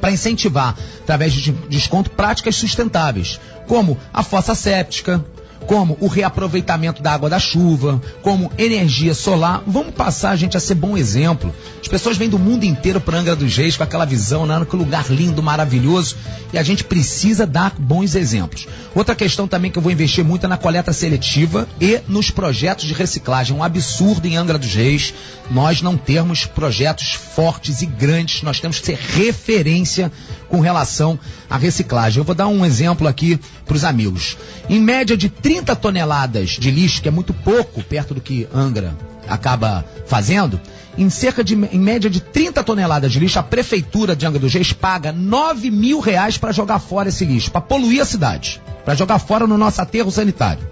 para 0.00 0.10
incentivar, 0.10 0.74
através 1.02 1.34
de 1.34 1.52
desconto, 1.52 2.10
práticas 2.10 2.56
sustentáveis, 2.56 3.38
como 3.68 3.98
a 4.12 4.22
fossa 4.22 4.54
séptica, 4.54 5.22
como 5.66 5.96
o 6.00 6.06
reaproveitamento 6.06 7.02
da 7.02 7.12
água 7.12 7.30
da 7.30 7.38
chuva, 7.38 8.00
como 8.22 8.50
energia 8.58 9.14
solar. 9.14 9.62
Vamos 9.66 9.94
passar, 9.94 10.36
gente, 10.36 10.56
a 10.56 10.60
ser 10.60 10.74
bom 10.74 10.96
exemplo. 10.96 11.54
As 11.80 11.88
pessoas 11.88 12.16
vêm 12.16 12.28
do 12.28 12.38
mundo 12.38 12.64
inteiro 12.64 13.00
para 13.00 13.18
Angra 13.18 13.36
dos 13.36 13.56
Reis 13.56 13.76
com 13.76 13.82
aquela 13.82 14.04
visão, 14.04 14.46
né? 14.46 14.64
Que 14.68 14.76
lugar 14.76 15.10
lindo, 15.10 15.42
maravilhoso. 15.42 16.16
E 16.52 16.58
a 16.58 16.62
gente 16.62 16.84
precisa 16.84 17.46
dar 17.46 17.74
bons 17.78 18.14
exemplos. 18.14 18.66
Outra 18.94 19.14
questão 19.14 19.48
também 19.48 19.70
que 19.70 19.78
eu 19.78 19.82
vou 19.82 19.92
investir 19.92 20.24
muito 20.24 20.46
é 20.46 20.48
na 20.48 20.56
coleta 20.56 20.92
seletiva 20.92 21.68
e 21.80 22.00
nos 22.08 22.30
projetos 22.30 22.84
de 22.84 22.94
reciclagem. 22.94 23.56
Um 23.56 23.62
absurdo 23.62 24.26
em 24.26 24.36
Angra 24.36 24.58
dos 24.58 24.74
Reis 24.74 25.14
nós 25.50 25.82
não 25.82 25.96
termos 25.96 26.46
projetos 26.46 27.12
fortes 27.12 27.82
e 27.82 27.86
grandes. 27.86 28.42
Nós 28.42 28.60
temos 28.60 28.80
que 28.80 28.86
ser 28.86 28.96
referência 28.96 30.10
com 30.48 30.60
relação 30.60 31.18
à 31.48 31.56
reciclagem. 31.56 32.18
Eu 32.18 32.24
vou 32.24 32.34
dar 32.34 32.48
um 32.48 32.64
exemplo 32.64 33.06
aqui 33.06 33.38
para 33.64 33.76
os 33.76 33.84
amigos. 33.84 34.36
Em 34.68 34.80
média 34.80 35.16
de 35.16 35.28
30 35.28 35.53
toneladas 35.62 36.50
de 36.50 36.70
lixo, 36.70 37.02
que 37.02 37.08
é 37.08 37.10
muito 37.10 37.32
pouco 37.32 37.82
perto 37.82 38.14
do 38.14 38.20
que 38.20 38.48
Angra 38.52 38.96
acaba 39.28 39.84
fazendo, 40.06 40.60
em 40.96 41.08
cerca 41.10 41.42
de, 41.42 41.54
em 41.54 41.78
média 41.78 42.08
de 42.08 42.20
30 42.20 42.62
toneladas 42.62 43.12
de 43.12 43.18
lixo, 43.18 43.38
a 43.38 43.42
prefeitura 43.42 44.14
de 44.14 44.26
Angra 44.26 44.38
dos 44.38 44.52
Reis 44.52 44.72
paga 44.72 45.12
9 45.12 45.70
mil 45.70 46.00
reais 46.00 46.38
para 46.38 46.52
jogar 46.52 46.78
fora 46.78 47.08
esse 47.08 47.24
lixo, 47.24 47.50
para 47.50 47.60
poluir 47.60 48.00
a 48.00 48.04
cidade, 48.04 48.60
para 48.84 48.94
jogar 48.94 49.18
fora 49.18 49.46
no 49.46 49.58
nosso 49.58 49.80
aterro 49.80 50.10
sanitário. 50.10 50.66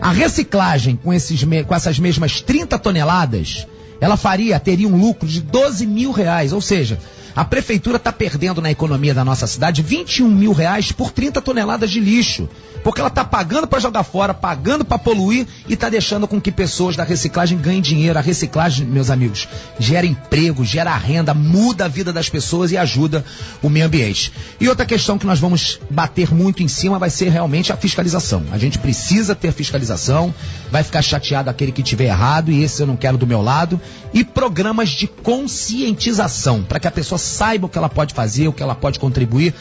A 0.00 0.10
reciclagem 0.10 0.96
com, 0.96 1.12
esses, 1.12 1.44
com 1.66 1.74
essas 1.74 1.98
mesmas 1.98 2.40
30 2.40 2.78
toneladas, 2.78 3.66
ela 4.00 4.16
faria, 4.16 4.58
teria 4.60 4.88
um 4.88 4.96
lucro 4.96 5.28
de 5.28 5.40
12 5.40 5.86
mil 5.86 6.12
reais, 6.12 6.52
ou 6.52 6.60
seja, 6.60 6.98
a 7.34 7.44
prefeitura 7.44 7.96
está 7.96 8.12
perdendo 8.12 8.62
na 8.62 8.70
economia 8.70 9.12
da 9.12 9.24
nossa 9.24 9.46
cidade 9.46 9.82
21 9.82 10.30
mil 10.30 10.52
reais 10.52 10.92
por 10.92 11.10
30 11.10 11.40
toneladas 11.42 11.90
de 11.90 11.98
lixo. 11.98 12.48
Porque 12.84 13.00
ela 13.00 13.08
está 13.08 13.24
pagando 13.24 13.66
para 13.66 13.80
jogar 13.80 14.04
fora, 14.04 14.34
pagando 14.34 14.84
para 14.84 14.98
poluir 14.98 15.46
e 15.66 15.72
está 15.72 15.88
deixando 15.88 16.28
com 16.28 16.38
que 16.38 16.52
pessoas 16.52 16.94
da 16.94 17.02
reciclagem 17.02 17.58
ganhem 17.58 17.80
dinheiro. 17.80 18.18
A 18.18 18.22
reciclagem, 18.22 18.86
meus 18.86 19.08
amigos, 19.08 19.48
gera 19.78 20.06
emprego, 20.06 20.64
gera 20.64 20.94
renda, 20.94 21.32
muda 21.32 21.86
a 21.86 21.88
vida 21.88 22.12
das 22.12 22.28
pessoas 22.28 22.70
e 22.70 22.76
ajuda 22.76 23.24
o 23.62 23.70
meio 23.70 23.86
ambiente. 23.86 24.32
E 24.60 24.68
outra 24.68 24.84
questão 24.84 25.18
que 25.18 25.26
nós 25.26 25.40
vamos 25.40 25.80
bater 25.90 26.32
muito 26.32 26.62
em 26.62 26.68
cima 26.68 26.98
vai 26.98 27.08
ser 27.08 27.30
realmente 27.30 27.72
a 27.72 27.76
fiscalização. 27.76 28.44
A 28.52 28.58
gente 28.58 28.78
precisa 28.78 29.34
ter 29.34 29.50
fiscalização, 29.50 30.32
vai 30.70 30.82
ficar 30.84 31.00
chateado 31.00 31.48
aquele 31.48 31.72
que 31.72 31.82
tiver 31.82 32.04
errado 32.04 32.52
e 32.52 32.62
esse 32.62 32.82
eu 32.82 32.86
não 32.86 32.96
quero 32.96 33.16
do 33.16 33.26
meu 33.26 33.40
lado. 33.40 33.80
E 34.12 34.24
programas 34.24 34.90
de 34.90 35.06
conscientização 35.06 36.62
para 36.62 36.78
que 36.78 36.86
a 36.86 36.90
pessoa 36.90 37.18
saiba 37.18 37.66
o 37.66 37.68
que 37.68 37.78
ela 37.78 37.88
pode 37.88 38.14
fazer, 38.14 38.48
o 38.48 38.52
que 38.52 38.62
ela 38.62 38.74
pode 38.74 38.98
contribuir, 38.98 39.54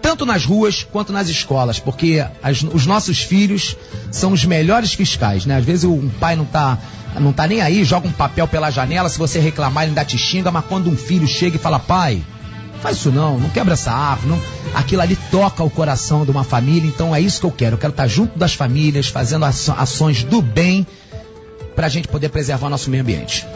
tanto 0.00 0.24
nas 0.26 0.44
ruas 0.44 0.82
quanto 0.82 1.12
nas 1.12 1.28
escolas, 1.28 1.78
porque 1.78 2.24
as, 2.42 2.62
os 2.62 2.86
nossos 2.86 3.22
filhos 3.22 3.76
são 4.10 4.32
os 4.32 4.44
melhores 4.44 4.92
fiscais, 4.92 5.46
né? 5.46 5.56
Às 5.56 5.64
vezes 5.64 5.84
um 5.84 6.08
pai 6.08 6.36
não 6.36 6.44
está 6.44 6.78
não 7.18 7.32
tá 7.32 7.46
nem 7.46 7.60
aí, 7.60 7.84
joga 7.84 8.06
um 8.06 8.12
papel 8.12 8.46
pela 8.46 8.70
janela, 8.70 9.08
se 9.08 9.18
você 9.18 9.40
reclamar 9.40 9.82
ele 9.82 9.90
ainda 9.90 10.04
te 10.04 10.16
xinga, 10.16 10.50
mas 10.50 10.64
quando 10.66 10.88
um 10.88 10.96
filho 10.96 11.26
chega 11.26 11.56
e 11.56 11.58
fala, 11.58 11.78
pai, 11.80 12.22
faz 12.80 12.98
isso 12.98 13.10
não, 13.10 13.38
não 13.38 13.50
quebra 13.50 13.74
essa 13.74 13.90
árvore, 13.90 14.28
não. 14.28 14.40
aquilo 14.74 15.02
ali 15.02 15.16
toca 15.30 15.62
o 15.62 15.70
coração 15.70 16.24
de 16.24 16.30
uma 16.30 16.44
família, 16.44 16.88
então 16.88 17.14
é 17.14 17.20
isso 17.20 17.40
que 17.40 17.46
eu 17.46 17.50
quero, 17.50 17.74
eu 17.74 17.78
quero 17.78 17.90
estar 17.90 18.06
junto 18.06 18.38
das 18.38 18.54
famílias, 18.54 19.08
fazendo 19.08 19.44
ações 19.44 20.22
do 20.22 20.40
bem, 20.40 20.86
para 21.80 21.86
a 21.86 21.90
gente 21.90 22.08
poder 22.08 22.28
preservar 22.28 22.68
nosso 22.68 22.90
meio 22.90 23.02
ambiente. 23.02 23.46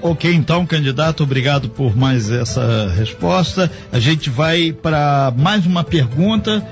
Ok, 0.00 0.32
então, 0.32 0.64
candidato, 0.64 1.22
obrigado 1.22 1.68
por 1.68 1.94
mais 1.94 2.30
essa 2.30 2.90
resposta. 2.96 3.70
A 3.92 3.98
gente 3.98 4.30
vai 4.30 4.72
para 4.72 5.30
mais 5.36 5.66
uma 5.66 5.84
pergunta. 5.84 6.66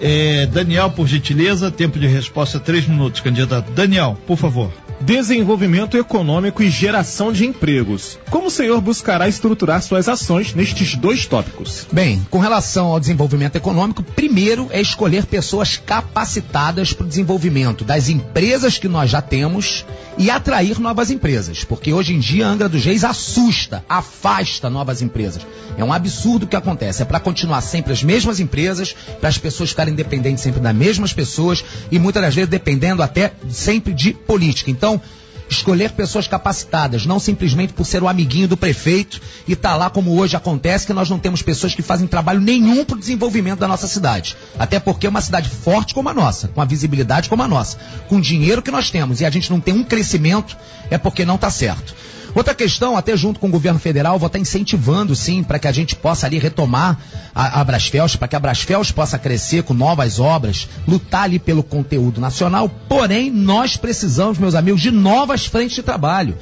É, 0.00 0.46
Daniel, 0.46 0.90
por 0.90 1.06
gentileza, 1.06 1.70
tempo 1.70 1.98
de 1.98 2.06
resposta 2.06 2.58
três 2.58 2.86
minutos, 2.86 3.20
candidato. 3.20 3.70
Daniel, 3.72 4.16
por 4.26 4.36
favor 4.36 4.72
desenvolvimento 5.00 5.96
econômico 5.96 6.62
e 6.62 6.70
geração 6.70 7.32
de 7.32 7.46
empregos. 7.46 8.18
Como 8.30 8.48
o 8.48 8.50
senhor 8.50 8.80
buscará 8.80 9.28
estruturar 9.28 9.82
suas 9.82 10.08
ações 10.08 10.54
nestes 10.54 10.96
dois 10.96 11.26
tópicos? 11.26 11.86
Bem, 11.92 12.26
com 12.30 12.38
relação 12.38 12.86
ao 12.86 13.00
desenvolvimento 13.00 13.56
econômico, 13.56 14.02
primeiro 14.02 14.68
é 14.70 14.80
escolher 14.80 15.26
pessoas 15.26 15.76
capacitadas 15.76 16.92
para 16.92 17.04
o 17.04 17.08
desenvolvimento 17.08 17.84
das 17.84 18.08
empresas 18.08 18.78
que 18.78 18.88
nós 18.88 19.10
já 19.10 19.22
temos 19.22 19.84
e 20.18 20.30
atrair 20.30 20.80
novas 20.80 21.10
empresas, 21.10 21.64
porque 21.64 21.92
hoje 21.92 22.12
em 22.12 22.18
dia 22.18 22.46
a 22.46 22.50
Angra 22.50 22.68
dos 22.68 22.84
Reis 22.84 23.04
assusta, 23.04 23.84
afasta 23.88 24.68
novas 24.68 25.00
empresas. 25.00 25.46
É 25.76 25.84
um 25.84 25.92
absurdo 25.92 26.44
o 26.44 26.48
que 26.48 26.56
acontece. 26.56 27.02
É 27.02 27.04
para 27.04 27.20
continuar 27.20 27.60
sempre 27.60 27.92
as 27.92 28.02
mesmas 28.02 28.40
empresas, 28.40 28.94
para 29.20 29.28
as 29.28 29.38
pessoas 29.38 29.70
ficarem 29.70 29.94
dependentes 29.94 30.42
sempre 30.42 30.60
das 30.60 30.74
mesmas 30.74 31.12
pessoas 31.12 31.64
e 31.90 31.98
muitas 31.98 32.22
das 32.22 32.34
vezes 32.34 32.50
dependendo 32.50 33.02
até 33.02 33.32
sempre 33.48 33.94
de 33.94 34.12
política. 34.12 34.70
Então, 34.70 35.00
escolher 35.48 35.92
pessoas 35.92 36.28
capacitadas, 36.28 37.06
não 37.06 37.18
simplesmente 37.18 37.72
por 37.72 37.84
ser 37.84 38.02
o 38.02 38.08
amiguinho 38.08 38.48
do 38.48 38.56
prefeito 38.56 39.20
e 39.46 39.56
tá 39.56 39.74
lá 39.76 39.88
como 39.88 40.18
hoje 40.18 40.36
acontece, 40.36 40.86
que 40.86 40.92
nós 40.92 41.08
não 41.08 41.18
temos 41.18 41.42
pessoas 41.42 41.74
que 41.74 41.82
fazem 41.82 42.06
trabalho 42.06 42.40
nenhum 42.40 42.84
para 42.84 42.96
o 42.96 42.98
desenvolvimento 42.98 43.58
da 43.58 43.68
nossa 43.68 43.88
cidade. 43.88 44.36
Até 44.58 44.78
porque 44.78 45.06
é 45.06 45.10
uma 45.10 45.20
cidade 45.20 45.48
forte 45.48 45.94
como 45.94 46.08
a 46.08 46.14
nossa, 46.14 46.48
com 46.48 46.60
a 46.60 46.64
visibilidade 46.64 47.28
como 47.28 47.42
a 47.42 47.48
nossa, 47.48 47.78
com 48.08 48.16
o 48.16 48.20
dinheiro 48.20 48.62
que 48.62 48.70
nós 48.70 48.90
temos 48.90 49.20
e 49.20 49.24
a 49.24 49.30
gente 49.30 49.50
não 49.50 49.60
tem 49.60 49.74
um 49.74 49.84
crescimento, 49.84 50.56
é 50.90 50.98
porque 50.98 51.24
não 51.24 51.36
está 51.36 51.50
certo. 51.50 51.94
Outra 52.34 52.54
questão, 52.54 52.96
até 52.96 53.16
junto 53.16 53.40
com 53.40 53.48
o 53.48 53.50
governo 53.50 53.78
federal, 53.78 54.18
vou 54.18 54.26
estar 54.26 54.38
incentivando 54.38 55.14
sim 55.16 55.42
para 55.42 55.58
que 55.58 55.68
a 55.68 55.72
gente 55.72 55.96
possa 55.96 56.26
ali 56.26 56.38
retomar 56.38 56.98
a, 57.34 57.60
a 57.60 57.64
Brasfels, 57.64 58.16
para 58.16 58.28
que 58.28 58.36
a 58.36 58.40
Brasfels 58.40 58.92
possa 58.92 59.18
crescer 59.18 59.62
com 59.62 59.74
novas 59.74 60.20
obras, 60.20 60.68
lutar 60.86 61.24
ali 61.24 61.38
pelo 61.38 61.62
conteúdo 61.62 62.20
nacional. 62.20 62.68
Porém, 62.88 63.30
nós 63.30 63.76
precisamos, 63.76 64.38
meus 64.38 64.54
amigos, 64.54 64.80
de 64.80 64.90
novas 64.90 65.46
frentes 65.46 65.76
de 65.76 65.82
trabalho. 65.82 66.36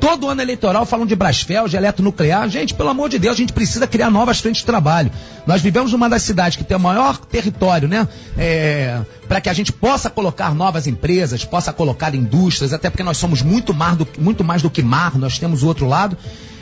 Todo 0.00 0.28
ano 0.28 0.40
eleitoral 0.40 0.86
falam 0.86 1.06
de 1.06 1.16
Brasfel, 1.16 1.66
de 1.66 1.76
eletronuclear. 1.76 2.48
Gente, 2.48 2.74
pelo 2.74 2.88
amor 2.88 3.08
de 3.08 3.18
Deus, 3.18 3.34
a 3.34 3.38
gente 3.38 3.52
precisa 3.52 3.86
criar 3.86 4.10
novas 4.10 4.40
frentes 4.40 4.60
de 4.60 4.66
trabalho. 4.66 5.10
Nós 5.46 5.60
vivemos 5.60 5.92
numa 5.92 6.08
das 6.08 6.22
cidades 6.22 6.56
que 6.56 6.64
tem 6.64 6.76
o 6.76 6.80
maior 6.80 7.18
território, 7.18 7.88
né? 7.88 8.06
É, 8.36 9.00
para 9.26 9.40
que 9.40 9.48
a 9.48 9.52
gente 9.52 9.72
possa 9.72 10.08
colocar 10.08 10.54
novas 10.54 10.86
empresas, 10.86 11.44
possa 11.44 11.72
colocar 11.72 12.14
indústrias, 12.14 12.72
até 12.72 12.88
porque 12.88 13.02
nós 13.02 13.16
somos 13.16 13.42
muito 13.42 13.74
mais 13.74 13.96
do, 13.96 14.08
muito 14.18 14.44
mais 14.44 14.62
do 14.62 14.70
que 14.70 14.82
mar, 14.82 15.18
nós 15.18 15.38
temos 15.38 15.62
o 15.62 15.66
outro 15.66 15.86
lado. 15.86 16.16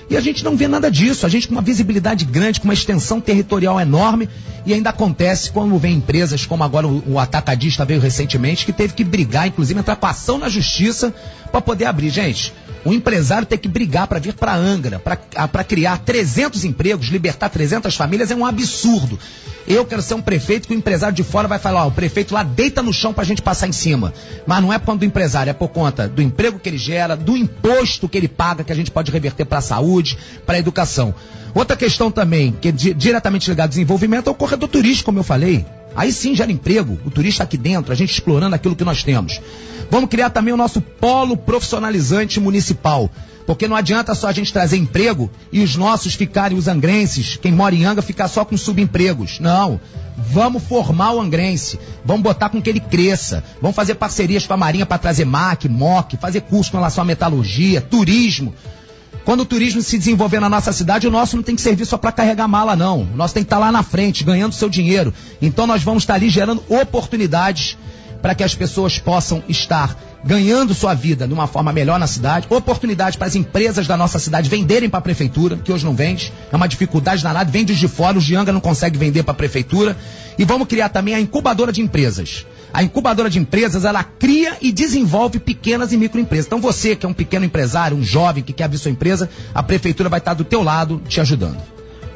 E 0.08 0.16
a 0.16 0.20
gente 0.20 0.44
não 0.44 0.56
vê 0.56 0.68
nada 0.68 0.90
disso. 0.90 1.26
A 1.26 1.28
gente 1.28 1.48
com 1.48 1.54
uma 1.54 1.62
visibilidade 1.62 2.24
grande, 2.24 2.60
com 2.60 2.68
uma 2.68 2.74
extensão 2.74 3.20
territorial 3.20 3.80
enorme, 3.80 4.28
e 4.64 4.72
ainda 4.72 4.90
acontece 4.90 5.50
quando 5.50 5.76
vem 5.78 5.96
empresas 5.96 6.46
como 6.46 6.62
agora 6.62 6.86
o, 6.86 7.02
o 7.12 7.18
atacadista 7.18 7.84
veio 7.84 8.00
recentemente, 8.00 8.64
que 8.64 8.72
teve 8.72 8.94
que 8.94 9.04
brigar, 9.04 9.48
inclusive 9.48 9.78
entrar 9.78 9.96
com 9.96 10.06
ação 10.06 10.38
na 10.38 10.48
justiça 10.48 11.12
para 11.50 11.60
poder 11.60 11.86
abrir. 11.86 12.10
Gente, 12.10 12.52
o 12.84 12.92
empresário 12.92 13.46
tem 13.46 13.58
que 13.58 13.68
brigar 13.68 14.06
para 14.06 14.20
vir 14.20 14.34
para 14.34 14.54
Angra, 14.54 15.00
para 15.00 15.64
criar 15.64 15.98
300 15.98 16.64
empregos, 16.64 17.08
libertar 17.08 17.48
300 17.48 17.94
famílias, 17.94 18.30
é 18.30 18.34
um 18.34 18.46
absurdo. 18.46 19.18
Eu 19.66 19.84
quero 19.84 20.00
ser 20.00 20.14
um 20.14 20.22
prefeito 20.22 20.68
que 20.68 20.74
o 20.74 20.76
empresário 20.76 21.14
de 21.14 21.24
fora 21.24 21.48
vai 21.48 21.58
falar, 21.58 21.84
ó, 21.84 21.88
o 21.88 21.92
prefeito 21.92 22.32
lá 22.32 22.44
deita 22.44 22.82
no 22.84 22.92
chão 22.92 23.12
para 23.12 23.24
a 23.24 23.26
gente 23.26 23.42
passar 23.42 23.66
em 23.66 23.72
cima. 23.72 24.14
Mas 24.46 24.62
não 24.62 24.72
é 24.72 24.78
por 24.78 24.86
conta 24.86 24.98
do 25.00 25.04
empresário, 25.04 25.50
é 25.50 25.54
por 25.54 25.68
conta 25.68 26.06
do 26.06 26.22
emprego 26.22 26.60
que 26.60 26.68
ele 26.68 26.78
gera, 26.78 27.16
do 27.16 27.36
imposto 27.36 28.08
que 28.08 28.16
ele 28.16 28.28
paga, 28.28 28.62
que 28.62 28.70
a 28.70 28.76
gente 28.76 28.92
pode 28.92 29.10
reverter 29.10 29.44
para 29.44 29.58
a 29.58 29.62
saúde 29.62 29.95
saúde, 29.96 30.18
para 30.44 30.56
a 30.56 30.58
educação. 30.58 31.14
Outra 31.54 31.76
questão 31.76 32.10
também, 32.10 32.54
que 32.60 32.68
é 32.68 32.72
di 32.72 32.92
diretamente 32.92 33.48
ligada 33.48 33.68
ao 33.68 33.70
desenvolvimento, 33.70 34.28
é 34.28 34.30
o 34.30 34.34
corredor 34.34 34.68
turístico, 34.68 35.06
como 35.06 35.18
eu 35.18 35.24
falei. 35.24 35.64
Aí 35.94 36.12
sim 36.12 36.34
gera 36.34 36.52
emprego, 36.52 36.98
o 37.06 37.10
turista 37.10 37.42
aqui 37.42 37.56
dentro, 37.56 37.90
a 37.92 37.96
gente 37.96 38.12
explorando 38.12 38.54
aquilo 38.54 38.76
que 38.76 38.84
nós 38.84 39.02
temos. 39.02 39.40
Vamos 39.90 40.10
criar 40.10 40.30
também 40.30 40.52
o 40.52 40.56
nosso 40.56 40.80
polo 40.80 41.36
profissionalizante 41.36 42.38
municipal. 42.38 43.10
Porque 43.46 43.68
não 43.68 43.76
adianta 43.76 44.12
só 44.12 44.26
a 44.26 44.32
gente 44.32 44.52
trazer 44.52 44.76
emprego 44.76 45.30
e 45.52 45.62
os 45.62 45.76
nossos 45.76 46.14
ficarem, 46.14 46.58
os 46.58 46.66
angrenses, 46.66 47.36
quem 47.36 47.52
mora 47.52 47.76
em 47.76 47.84
Anga, 47.84 48.02
ficar 48.02 48.26
só 48.26 48.44
com 48.44 48.56
subempregos. 48.56 49.38
Não. 49.38 49.80
Vamos 50.18 50.64
formar 50.64 51.12
o 51.12 51.20
angrense. 51.20 51.78
Vamos 52.04 52.22
botar 52.22 52.48
com 52.48 52.60
que 52.60 52.68
ele 52.68 52.80
cresça. 52.80 53.44
Vamos 53.62 53.76
fazer 53.76 53.94
parcerias 53.94 54.44
com 54.44 54.52
a 54.52 54.56
Marinha 54.56 54.84
para 54.84 54.98
trazer 54.98 55.24
MAC, 55.24 55.68
MOC, 55.68 56.16
fazer 56.16 56.40
curso 56.40 56.72
com 56.72 56.78
relação 56.78 57.02
à 57.02 57.04
metalurgia, 57.06 57.80
turismo. 57.80 58.52
Quando 59.26 59.40
o 59.40 59.44
turismo 59.44 59.82
se 59.82 59.98
desenvolver 59.98 60.38
na 60.38 60.48
nossa 60.48 60.72
cidade, 60.72 61.08
o 61.08 61.10
nosso 61.10 61.34
não 61.34 61.42
tem 61.42 61.56
que 61.56 61.60
servir 61.60 61.84
só 61.84 61.98
para 61.98 62.12
carregar 62.12 62.46
mala, 62.46 62.76
não. 62.76 63.02
O 63.02 63.16
nosso 63.16 63.34
tem 63.34 63.42
que 63.42 63.48
estar 63.48 63.56
tá 63.56 63.60
lá 63.60 63.72
na 63.72 63.82
frente, 63.82 64.22
ganhando 64.22 64.54
seu 64.54 64.68
dinheiro. 64.68 65.12
Então 65.42 65.66
nós 65.66 65.82
vamos 65.82 66.04
estar 66.04 66.14
ali 66.14 66.30
gerando 66.30 66.62
oportunidades 66.68 67.76
para 68.22 68.36
que 68.36 68.44
as 68.44 68.54
pessoas 68.54 69.00
possam 69.00 69.42
estar 69.48 69.96
ganhando 70.24 70.72
sua 70.74 70.94
vida 70.94 71.26
de 71.26 71.34
uma 71.34 71.48
forma 71.48 71.72
melhor 71.72 71.98
na 71.98 72.06
cidade, 72.06 72.46
oportunidade 72.48 73.18
para 73.18 73.26
as 73.26 73.34
empresas 73.34 73.88
da 73.88 73.96
nossa 73.96 74.20
cidade 74.20 74.48
venderem 74.48 74.88
para 74.88 75.00
a 75.00 75.02
prefeitura, 75.02 75.56
que 75.56 75.72
hoje 75.72 75.84
não 75.84 75.94
vende, 75.94 76.32
é 76.52 76.54
uma 76.54 76.68
dificuldade 76.68 77.20
danada, 77.20 77.50
vende 77.50 77.74
de 77.74 77.88
fora, 77.88 78.16
os 78.16 78.24
de 78.24 78.36
Anga 78.36 78.52
não 78.52 78.60
consegue 78.60 78.96
vender 78.96 79.24
para 79.24 79.32
a 79.32 79.36
prefeitura, 79.36 79.96
e 80.38 80.44
vamos 80.44 80.68
criar 80.68 80.88
também 80.88 81.16
a 81.16 81.20
incubadora 81.20 81.72
de 81.72 81.80
empresas. 81.80 82.46
A 82.76 82.82
incubadora 82.82 83.30
de 83.30 83.38
empresas, 83.38 83.86
ela 83.86 84.04
cria 84.04 84.58
e 84.60 84.70
desenvolve 84.70 85.38
pequenas 85.38 85.94
e 85.94 85.96
microempresas. 85.96 86.44
Então 86.44 86.60
você 86.60 86.94
que 86.94 87.06
é 87.06 87.08
um 87.08 87.14
pequeno 87.14 87.46
empresário, 87.46 87.96
um 87.96 88.04
jovem 88.04 88.42
que 88.42 88.52
quer 88.52 88.64
abrir 88.64 88.76
sua 88.76 88.90
empresa, 88.90 89.30
a 89.54 89.62
prefeitura 89.62 90.10
vai 90.10 90.18
estar 90.18 90.34
do 90.34 90.44
teu 90.44 90.62
lado 90.62 91.00
te 91.08 91.18
ajudando. 91.18 91.56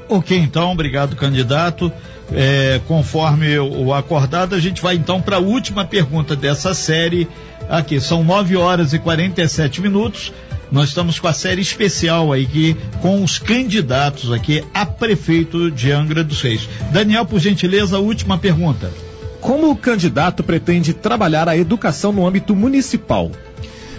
Ok, 0.06 0.36
então, 0.36 0.70
obrigado, 0.70 1.16
candidato. 1.16 1.90
É, 2.30 2.78
conforme 2.86 3.58
o 3.58 3.94
acordado, 3.94 4.54
a 4.54 4.60
gente 4.60 4.82
vai 4.82 4.96
então 4.96 5.22
para 5.22 5.36
a 5.36 5.40
última 5.40 5.82
pergunta 5.86 6.36
dessa 6.36 6.74
série 6.74 7.26
aqui. 7.66 7.98
São 7.98 8.22
9 8.22 8.54
horas 8.58 8.92
e 8.92 8.98
47 8.98 9.80
minutos. 9.80 10.30
Nós 10.70 10.90
estamos 10.90 11.18
com 11.18 11.26
a 11.26 11.32
série 11.32 11.62
especial 11.62 12.34
aí 12.34 12.44
que, 12.44 12.76
com 13.00 13.24
os 13.24 13.38
candidatos 13.38 14.30
aqui 14.30 14.62
a 14.74 14.84
prefeito 14.84 15.70
de 15.70 15.90
Angra 15.90 16.22
dos 16.22 16.42
Reis. 16.42 16.68
Daniel, 16.92 17.24
por 17.24 17.40
gentileza, 17.40 17.96
a 17.96 18.00
última 18.00 18.36
pergunta. 18.36 18.92
Como 19.40 19.70
o 19.70 19.76
candidato 19.76 20.42
pretende 20.42 20.92
trabalhar 20.92 21.48
a 21.48 21.56
educação 21.56 22.12
no 22.12 22.26
âmbito 22.26 22.54
municipal? 22.54 23.30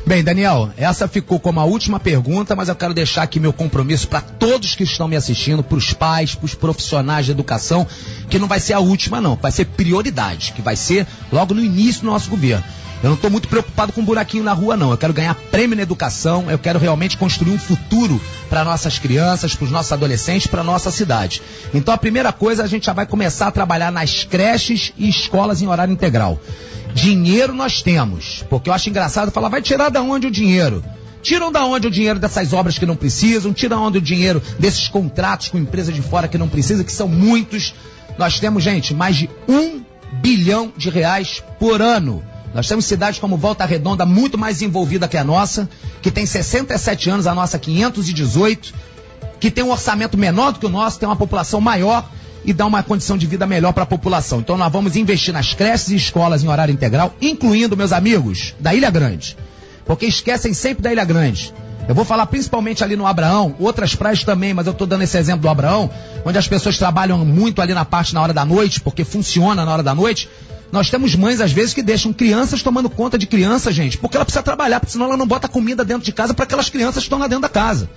Bem, 0.05 0.23
Daniel, 0.23 0.71
essa 0.77 1.07
ficou 1.07 1.39
como 1.39 1.59
a 1.59 1.63
última 1.63 1.99
pergunta, 1.99 2.55
mas 2.55 2.69
eu 2.69 2.75
quero 2.75 2.93
deixar 2.93 3.23
aqui 3.23 3.39
meu 3.39 3.53
compromisso 3.53 4.07
para 4.07 4.21
todos 4.21 4.75
que 4.75 4.83
estão 4.83 5.07
me 5.07 5.15
assistindo, 5.15 5.63
para 5.63 5.77
os 5.77 5.93
pais, 5.93 6.35
para 6.35 6.45
os 6.45 6.55
profissionais 6.55 7.25
de 7.25 7.31
educação, 7.31 7.87
que 8.29 8.39
não 8.39 8.47
vai 8.47 8.59
ser 8.59 8.73
a 8.73 8.79
última, 8.79 9.21
não, 9.21 9.35
vai 9.35 9.51
ser 9.51 9.65
prioridade, 9.65 10.53
que 10.53 10.61
vai 10.61 10.75
ser 10.75 11.05
logo 11.31 11.53
no 11.53 11.63
início 11.63 12.01
do 12.01 12.07
nosso 12.07 12.29
governo. 12.29 12.63
Eu 13.03 13.09
não 13.09 13.15
estou 13.15 13.31
muito 13.31 13.47
preocupado 13.47 13.91
com 13.91 14.01
um 14.01 14.05
buraquinho 14.05 14.43
na 14.43 14.53
rua, 14.53 14.77
não. 14.77 14.91
Eu 14.91 14.97
quero 14.97 15.11
ganhar 15.11 15.33
prêmio 15.33 15.75
na 15.75 15.81
educação, 15.81 16.51
eu 16.51 16.59
quero 16.59 16.77
realmente 16.77 17.17
construir 17.17 17.51
um 17.51 17.57
futuro 17.57 18.21
para 18.47 18.63
nossas 18.63 18.99
crianças, 18.99 19.55
para 19.55 19.65
os 19.65 19.71
nossos 19.71 19.91
adolescentes, 19.91 20.45
para 20.45 20.63
nossa 20.63 20.91
cidade. 20.91 21.41
Então 21.73 21.93
a 21.93 21.97
primeira 21.97 22.31
coisa, 22.31 22.63
a 22.63 22.67
gente 22.67 22.85
já 22.85 22.93
vai 22.93 23.07
começar 23.07 23.47
a 23.47 23.51
trabalhar 23.51 23.91
nas 23.91 24.23
creches 24.23 24.93
e 24.97 25.09
escolas 25.09 25.63
em 25.63 25.67
horário 25.67 25.91
integral. 25.91 26.39
Dinheiro 26.93 27.53
nós 27.53 27.81
temos, 27.81 28.45
porque 28.49 28.69
eu 28.69 28.73
acho 28.73 28.89
engraçado 28.89 29.31
falar, 29.31 29.49
vai 29.49 29.63
tirar 29.63 29.89
da 29.89 30.01
onde 30.01 30.27
o 30.27 30.31
dinheiro? 30.31 30.83
Tiram 31.23 31.51
da 31.51 31.65
onde 31.65 31.87
o 31.87 31.91
dinheiro 31.91 32.19
dessas 32.19 32.53
obras 32.53 32.77
que 32.77 32.85
não 32.85 32.95
precisam, 32.95 33.51
tiram 33.51 33.83
onde 33.83 33.97
o 33.97 34.01
dinheiro 34.01 34.41
desses 34.59 34.87
contratos 34.87 35.49
com 35.49 35.57
empresas 35.57 35.95
de 35.95 36.01
fora 36.01 36.27
que 36.27 36.37
não 36.37 36.49
precisam, 36.49 36.83
que 36.83 36.91
são 36.91 37.07
muitos. 37.07 37.73
Nós 38.17 38.39
temos, 38.39 38.63
gente, 38.63 38.93
mais 38.93 39.15
de 39.15 39.29
um 39.47 39.81
bilhão 40.21 40.71
de 40.77 40.89
reais 40.89 41.41
por 41.59 41.81
ano 41.81 42.23
nós 42.53 42.67
temos 42.67 42.85
cidades 42.85 43.19
como 43.19 43.37
Volta 43.37 43.65
Redonda 43.65 44.05
muito 44.05 44.37
mais 44.37 44.61
envolvida 44.61 45.07
que 45.07 45.17
a 45.17 45.23
nossa, 45.23 45.69
que 46.01 46.11
tem 46.11 46.25
67 46.25 47.09
anos, 47.09 47.27
a 47.27 47.33
nossa 47.33 47.57
518, 47.57 48.73
que 49.39 49.49
tem 49.49 49.63
um 49.63 49.71
orçamento 49.71 50.17
menor 50.17 50.51
do 50.51 50.59
que 50.59 50.65
o 50.65 50.69
nosso, 50.69 50.99
tem 50.99 51.07
uma 51.07 51.15
população 51.15 51.61
maior 51.61 52.07
e 52.43 52.53
dá 52.53 52.65
uma 52.65 52.83
condição 52.83 53.17
de 53.17 53.25
vida 53.25 53.45
melhor 53.45 53.71
para 53.71 53.83
a 53.83 53.87
população. 53.87 54.39
Então 54.39 54.57
nós 54.57 54.71
vamos 54.71 54.95
investir 54.95 55.33
nas 55.33 55.53
creches 55.53 55.89
e 55.89 55.95
escolas 55.95 56.43
em 56.43 56.47
horário 56.47 56.73
integral, 56.73 57.13
incluindo, 57.21 57.77
meus 57.77 57.93
amigos, 57.93 58.53
da 58.59 58.73
Ilha 58.73 58.89
Grande. 58.89 59.37
Porque 59.85 60.05
esquecem 60.05 60.53
sempre 60.53 60.83
da 60.83 60.91
Ilha 60.91 61.05
Grande. 61.05 61.53
Eu 61.87 61.95
vou 61.95 62.05
falar 62.05 62.25
principalmente 62.27 62.83
ali 62.83 62.95
no 62.95 63.07
Abraão, 63.07 63.55
outras 63.59 63.95
praias 63.95 64.23
também, 64.23 64.53
mas 64.53 64.67
eu 64.67 64.71
estou 64.71 64.85
dando 64.85 65.01
esse 65.01 65.17
exemplo 65.17 65.41
do 65.41 65.49
Abraão, 65.49 65.89
onde 66.23 66.37
as 66.37 66.47
pessoas 66.47 66.77
trabalham 66.77 67.25
muito 67.25 67.61
ali 67.61 67.73
na 67.73 67.83
parte 67.83 68.13
na 68.13 68.21
hora 68.21 68.33
da 68.33 68.45
noite, 68.45 68.79
porque 68.79 69.03
funciona 69.03 69.65
na 69.65 69.73
hora 69.73 69.83
da 69.83 69.95
noite. 69.95 70.29
Nós 70.71 70.89
temos 70.89 71.15
mães, 71.15 71.41
às 71.41 71.51
vezes, 71.51 71.73
que 71.73 71.83
deixam 71.83 72.13
crianças 72.13 72.63
tomando 72.63 72.89
conta 72.89 73.17
de 73.17 73.27
crianças, 73.27 73.75
gente, 73.75 73.97
porque 73.97 74.15
ela 74.15 74.25
precisa 74.25 74.41
trabalhar, 74.41 74.79
porque 74.79 74.93
senão 74.93 75.07
ela 75.07 75.17
não 75.17 75.27
bota 75.27 75.47
comida 75.47 75.83
dentro 75.83 76.03
de 76.03 76.13
casa 76.13 76.33
para 76.33 76.43
aquelas 76.45 76.69
crianças 76.69 77.03
que 77.03 77.07
estão 77.07 77.19
lá 77.19 77.27
dentro 77.27 77.41
da 77.41 77.49
casa. 77.49 77.89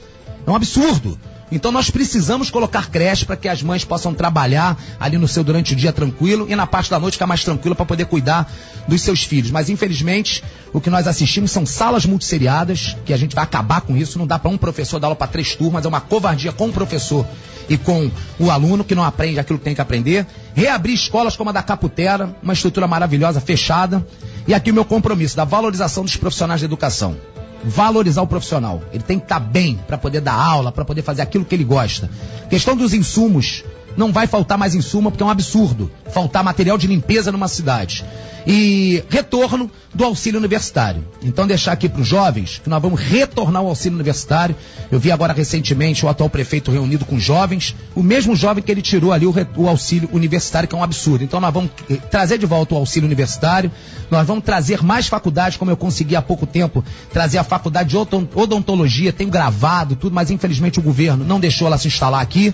É 0.46 0.50
um 0.50 0.56
absurdo. 0.56 1.18
Então 1.54 1.70
nós 1.70 1.88
precisamos 1.88 2.50
colocar 2.50 2.90
creche 2.90 3.24
para 3.24 3.36
que 3.36 3.48
as 3.48 3.62
mães 3.62 3.84
possam 3.84 4.12
trabalhar 4.12 4.76
ali 4.98 5.16
no 5.16 5.28
seu 5.28 5.44
durante 5.44 5.72
o 5.72 5.76
dia 5.76 5.92
tranquilo 5.92 6.46
e 6.48 6.56
na 6.56 6.66
parte 6.66 6.90
da 6.90 6.98
noite 6.98 7.14
ficar 7.14 7.28
mais 7.28 7.44
tranquilo 7.44 7.76
para 7.76 7.86
poder 7.86 8.06
cuidar 8.06 8.52
dos 8.88 9.00
seus 9.00 9.22
filhos. 9.22 9.52
Mas 9.52 9.70
infelizmente 9.70 10.42
o 10.72 10.80
que 10.80 10.90
nós 10.90 11.06
assistimos 11.06 11.52
são 11.52 11.64
salas 11.64 12.04
multisseriadas, 12.04 12.96
que 13.04 13.12
a 13.12 13.16
gente 13.16 13.36
vai 13.36 13.44
acabar 13.44 13.82
com 13.82 13.96
isso. 13.96 14.18
Não 14.18 14.26
dá 14.26 14.36
para 14.36 14.50
um 14.50 14.58
professor 14.58 14.98
dar 14.98 15.06
aula 15.06 15.16
para 15.16 15.28
três 15.28 15.54
turmas, 15.54 15.84
é 15.84 15.88
uma 15.88 16.00
covardia 16.00 16.52
com 16.52 16.68
o 16.68 16.72
professor 16.72 17.24
e 17.68 17.78
com 17.78 18.10
o 18.38 18.50
aluno 18.50 18.82
que 18.82 18.94
não 18.94 19.04
aprende 19.04 19.38
aquilo 19.38 19.58
que 19.60 19.64
tem 19.64 19.76
que 19.76 19.80
aprender. 19.80 20.26
Reabrir 20.54 20.94
escolas 20.94 21.36
como 21.36 21.50
a 21.50 21.52
da 21.52 21.62
Caputera, 21.62 22.34
uma 22.42 22.52
estrutura 22.52 22.88
maravilhosa, 22.88 23.40
fechada. 23.40 24.04
E 24.46 24.52
aqui 24.52 24.72
o 24.72 24.74
meu 24.74 24.84
compromisso 24.84 25.36
da 25.36 25.44
valorização 25.44 26.04
dos 26.04 26.16
profissionais 26.16 26.60
de 26.60 26.66
educação 26.66 27.16
valorizar 27.64 28.22
o 28.22 28.26
profissional. 28.26 28.82
Ele 28.92 29.02
tem 29.02 29.18
que 29.18 29.24
estar 29.24 29.40
tá 29.40 29.46
bem 29.46 29.78
para 29.86 29.98
poder 29.98 30.20
dar 30.20 30.34
aula, 30.34 30.70
para 30.70 30.84
poder 30.84 31.02
fazer 31.02 31.22
aquilo 31.22 31.44
que 31.44 31.54
ele 31.54 31.64
gosta. 31.64 32.10
Questão 32.48 32.76
dos 32.76 32.92
insumos. 32.92 33.64
Não 33.96 34.12
vai 34.12 34.26
faltar 34.26 34.58
mais 34.58 34.74
insumo 34.74 35.10
porque 35.10 35.22
é 35.22 35.26
um 35.26 35.30
absurdo 35.30 35.90
faltar 36.12 36.42
material 36.44 36.78
de 36.78 36.86
limpeza 36.86 37.32
numa 37.32 37.48
cidade 37.48 38.04
e 38.46 39.02
retorno 39.08 39.70
do 39.94 40.04
auxílio 40.04 40.38
universitário. 40.38 41.04
Então, 41.22 41.46
deixar 41.46 41.72
aqui 41.72 41.88
para 41.88 42.02
os 42.02 42.06
jovens 42.06 42.60
que 42.62 42.68
nós 42.68 42.80
vamos 42.80 43.00
retornar 43.00 43.62
o 43.62 43.68
auxílio 43.68 43.94
universitário. 43.94 44.54
Eu 44.90 44.98
vi 44.98 45.10
agora 45.10 45.32
recentemente 45.32 46.04
o 46.04 46.08
atual 46.08 46.28
prefeito 46.28 46.70
reunido 46.70 47.04
com 47.04 47.18
jovens, 47.18 47.74
o 47.94 48.02
mesmo 48.02 48.36
jovem 48.36 48.62
que 48.62 48.70
ele 48.70 48.82
tirou 48.82 49.12
ali 49.12 49.26
o, 49.26 49.34
o 49.56 49.68
auxílio 49.68 50.08
universitário, 50.12 50.68
que 50.68 50.74
é 50.74 50.78
um 50.78 50.82
absurdo. 50.82 51.24
Então, 51.24 51.40
nós 51.40 51.54
vamos 51.54 51.70
eh, 51.88 51.96
trazer 51.96 52.38
de 52.38 52.46
volta 52.46 52.74
o 52.74 52.78
auxílio 52.78 53.06
universitário, 53.06 53.70
nós 54.10 54.26
vamos 54.26 54.44
trazer 54.44 54.82
mais 54.82 55.06
faculdades, 55.06 55.56
como 55.56 55.70
eu 55.70 55.76
consegui 55.76 56.16
há 56.16 56.22
pouco 56.22 56.46
tempo, 56.46 56.84
trazer 57.12 57.38
a 57.38 57.44
faculdade 57.44 57.90
de 57.90 57.96
odontologia, 57.96 59.12
tenho 59.12 59.30
gravado 59.30 59.96
tudo, 59.96 60.14
mas 60.14 60.30
infelizmente 60.30 60.78
o 60.78 60.82
governo 60.82 61.24
não 61.24 61.40
deixou 61.40 61.66
ela 61.66 61.78
se 61.78 61.88
instalar 61.88 62.20
aqui. 62.20 62.52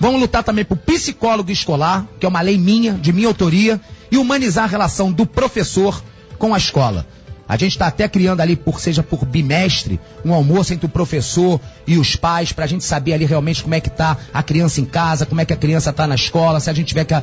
Vamos 0.00 0.18
lutar 0.18 0.42
também 0.42 0.64
por 0.64 0.78
psicólogo 0.78 1.52
escolar, 1.52 2.06
que 2.18 2.24
é 2.24 2.28
uma 2.28 2.40
lei 2.40 2.56
minha, 2.56 2.94
de 2.94 3.12
minha 3.12 3.28
autoria, 3.28 3.78
e 4.10 4.16
humanizar 4.16 4.64
a 4.64 4.66
relação 4.66 5.12
do 5.12 5.26
professor 5.26 6.02
com 6.38 6.54
a 6.54 6.58
escola. 6.58 7.06
A 7.46 7.56
gente 7.56 7.72
está 7.72 7.88
até 7.88 8.08
criando 8.08 8.40
ali, 8.40 8.54
por 8.54 8.80
seja 8.80 9.02
por 9.02 9.26
bimestre, 9.26 9.98
um 10.24 10.32
almoço 10.32 10.72
entre 10.72 10.86
o 10.86 10.88
professor 10.88 11.60
e 11.84 11.98
os 11.98 12.14
pais, 12.14 12.52
para 12.52 12.64
a 12.64 12.68
gente 12.68 12.84
saber 12.84 13.12
ali 13.12 13.24
realmente 13.24 13.60
como 13.60 13.74
é 13.74 13.80
que 13.80 13.88
está 13.88 14.16
a 14.32 14.40
criança 14.40 14.80
em 14.80 14.84
casa, 14.84 15.26
como 15.26 15.40
é 15.40 15.44
que 15.44 15.52
a 15.52 15.56
criança 15.56 15.90
está 15.90 16.06
na 16.06 16.14
escola, 16.14 16.60
se 16.60 16.70
a 16.70 16.72
gente 16.72 16.86
tiver 16.86 17.04
que 17.04 17.14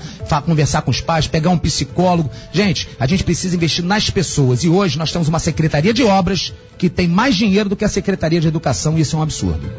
conversar 0.46 0.82
com 0.82 0.92
os 0.92 1.00
pais, 1.00 1.28
pegar 1.28 1.50
um 1.50 1.58
psicólogo. 1.58 2.30
Gente, 2.52 2.90
a 3.00 3.08
gente 3.08 3.24
precisa 3.24 3.56
investir 3.56 3.86
nas 3.86 4.10
pessoas. 4.10 4.66
E 4.66 4.70
hoje 4.70 5.00
nós 5.00 5.14
temos 5.14 5.30
uma 5.30 5.40
Secretaria 5.40 5.94
de 5.94 6.04
Obras 6.04 6.54
que 6.78 6.90
tem 6.90 7.08
mais 7.08 7.34
dinheiro 7.34 7.70
do 7.70 7.76
que 7.78 7.86
a 7.86 7.90
Secretaria 7.90 8.42
de 8.42 8.50
Educação, 8.50 8.98
e 8.98 9.02
isso 9.02 9.16
é 9.16 9.20
um 9.20 9.24
absurdo. 9.24 9.72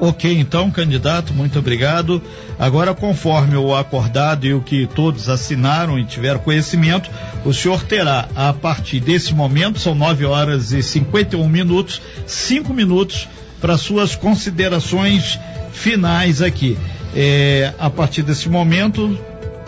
Ok, 0.00 0.38
então, 0.38 0.70
candidato, 0.70 1.34
muito 1.34 1.58
obrigado. 1.58 2.22
Agora, 2.56 2.94
conforme 2.94 3.56
o 3.56 3.74
acordado 3.74 4.46
e 4.46 4.54
o 4.54 4.60
que 4.60 4.86
todos 4.86 5.28
assinaram 5.28 5.98
e 5.98 6.04
tiveram 6.04 6.38
conhecimento, 6.38 7.10
o 7.44 7.52
senhor 7.52 7.82
terá, 7.82 8.28
a 8.36 8.52
partir 8.52 9.00
desse 9.00 9.34
momento, 9.34 9.80
são 9.80 9.96
9 9.96 10.24
horas 10.24 10.70
e 10.70 10.82
51 10.84 11.48
minutos, 11.48 12.00
cinco 12.26 12.72
minutos 12.72 13.28
para 13.60 13.76
suas 13.76 14.14
considerações 14.14 15.38
finais 15.72 16.42
aqui. 16.42 16.78
É, 17.16 17.72
a 17.78 17.90
partir 17.90 18.22
desse 18.22 18.48
momento, 18.48 19.18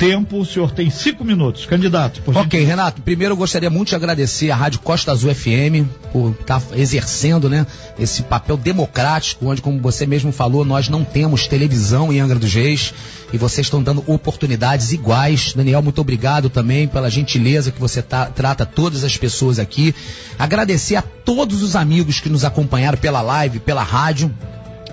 tempo, 0.01 0.39
o 0.39 0.47
senhor 0.47 0.71
tem 0.71 0.89
cinco 0.89 1.23
minutos. 1.23 1.67
Candidato, 1.67 2.23
por 2.23 2.35
Ok, 2.35 2.59
gente... 2.59 2.67
Renato, 2.67 3.03
primeiro 3.03 3.35
eu 3.35 3.37
gostaria 3.37 3.69
muito 3.69 3.91
de 3.91 3.95
agradecer 3.95 4.51
a 4.51 4.57
Rádio 4.57 4.81
Costa 4.81 5.13
Azul 5.13 5.33
FM 5.35 5.87
por 6.11 6.31
estar 6.31 6.59
tá 6.59 6.79
exercendo 6.79 7.51
né, 7.51 7.67
esse 7.99 8.23
papel 8.23 8.57
democrático, 8.57 9.47
onde, 9.47 9.61
como 9.61 9.79
você 9.79 10.07
mesmo 10.07 10.33
falou, 10.33 10.65
nós 10.65 10.89
não 10.89 11.05
temos 11.05 11.47
televisão 11.47 12.11
em 12.11 12.19
Angra 12.19 12.39
dos 12.39 12.55
Reis 12.55 12.95
e 13.31 13.37
vocês 13.37 13.67
estão 13.67 13.83
dando 13.83 14.03
oportunidades 14.07 14.91
iguais. 14.91 15.53
Daniel, 15.55 15.83
muito 15.83 16.01
obrigado 16.01 16.49
também 16.49 16.89
pela 16.89 17.11
gentileza 17.11 17.71
que 17.71 17.79
você 17.79 18.01
tá, 18.01 18.25
trata 18.25 18.65
todas 18.65 19.05
as 19.05 19.19
pessoas 19.19 19.59
aqui. 19.59 19.95
Agradecer 20.39 20.97
a 20.97 21.03
todos 21.03 21.63
os 21.63 21.77
amigos 21.77 22.21
que 22.21 22.31
nos 22.31 22.43
acompanharam 22.43 22.97
pela 22.97 23.21
live, 23.21 23.61
pela 23.61 23.83
rádio 23.83 24.35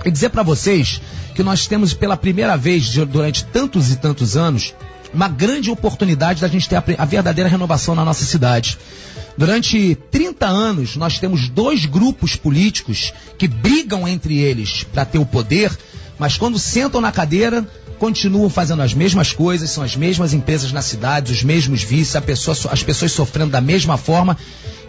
e 0.04 0.12
dizer 0.12 0.32
para 0.32 0.44
vocês 0.44 1.02
que 1.34 1.44
nós 1.44 1.66
temos 1.66 1.94
pela 1.94 2.18
primeira 2.18 2.58
vez 2.58 2.94
durante 3.06 3.46
tantos 3.46 3.90
e 3.90 3.96
tantos 3.96 4.36
anos 4.36 4.74
uma 5.14 5.28
grande 5.28 5.70
oportunidade 5.70 6.42
da 6.42 6.48
gente 6.48 6.68
ter 6.68 6.76
a, 6.76 6.84
a 6.98 7.06
verdadeira 7.06 7.50
renovação 7.50 7.96
na 7.96 8.06
nossa 8.06 8.26
cidade. 8.26 8.78
Durante 9.38 9.96
30 10.10 10.48
anos, 10.48 10.96
nós 10.96 11.20
temos 11.20 11.48
dois 11.50 11.86
grupos 11.86 12.36
políticos 12.36 13.14
que 13.38 13.48
brigam 13.48 14.08
entre 14.08 14.38
eles 14.38 14.84
para 14.84 15.06
ter 15.06 15.20
o 15.20 15.26
poder, 15.26 15.72
mas 16.18 16.38
quando 16.38 16.58
sentam 16.58 17.00
na 17.00 17.12
cadeira, 17.12 17.68
continuam 18.00 18.50
fazendo 18.50 18.82
as 18.82 18.94
mesmas 18.94 19.34
coisas, 19.34 19.70
são 19.70 19.84
as 19.84 19.96
mesmas 19.96 20.34
empresas 20.34 20.72
na 20.72 20.82
cidade, 20.82 21.34
os 21.34 21.44
mesmos 21.44 21.84
vícios, 21.84 22.24
pessoa, 22.24 22.56
as 22.72 22.84
pessoas 22.84 23.12
sofrendo 23.12 23.52
da 23.52 23.62
mesma 23.62 23.98
forma, 23.98 24.38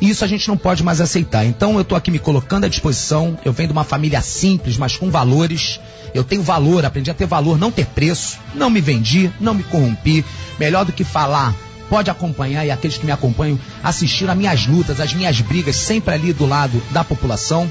e 0.01 0.09
isso 0.11 0.25
a 0.25 0.29
gente 0.29 0.47
não 0.49 0.57
pode 0.57 0.83
mais 0.83 1.01
aceitar. 1.01 1.44
Então 1.44 1.75
eu 1.75 1.83
estou 1.83 1.97
aqui 1.97 2.11
me 2.11 2.18
colocando 2.18 2.64
à 2.64 2.68
disposição, 2.68 3.38
eu 3.44 3.53
venho 3.53 3.68
de 3.68 3.73
uma 3.73 3.85
família 3.85 4.21
simples, 4.21 4.77
mas 4.77 4.97
com 4.97 5.11
valores, 5.11 5.81
eu 6.14 6.23
tenho 6.23 6.42
valor, 6.42 6.85
aprendi 6.85 7.11
a 7.11 7.14
ter 7.14 7.27
valor, 7.27 7.59
não 7.59 7.71
ter 7.71 7.87
preço, 7.87 8.38
não 8.55 8.71
me 8.71 8.81
vendi, 8.81 9.31
não 9.40 9.55
me 9.55 9.62
corrompi, 9.62 10.25
melhor 10.59 10.85
do 10.85 10.92
que 10.92 11.05
falar 11.05 11.55
pode 11.88 12.11
acompanhar 12.11 12.66
e 12.66 12.71
aqueles 12.71 12.99
que 12.99 13.07
me 13.07 13.12
acompanham 13.12 13.59
assistiram 13.83 14.33
as 14.33 14.38
minhas 14.38 14.66
lutas, 14.66 15.01
as 15.01 15.14
minhas 15.14 15.40
brigas, 15.40 15.77
sempre 15.77 16.12
ali 16.12 16.33
do 16.33 16.47
lado 16.47 16.83
da 16.90 17.03
população. 17.03 17.71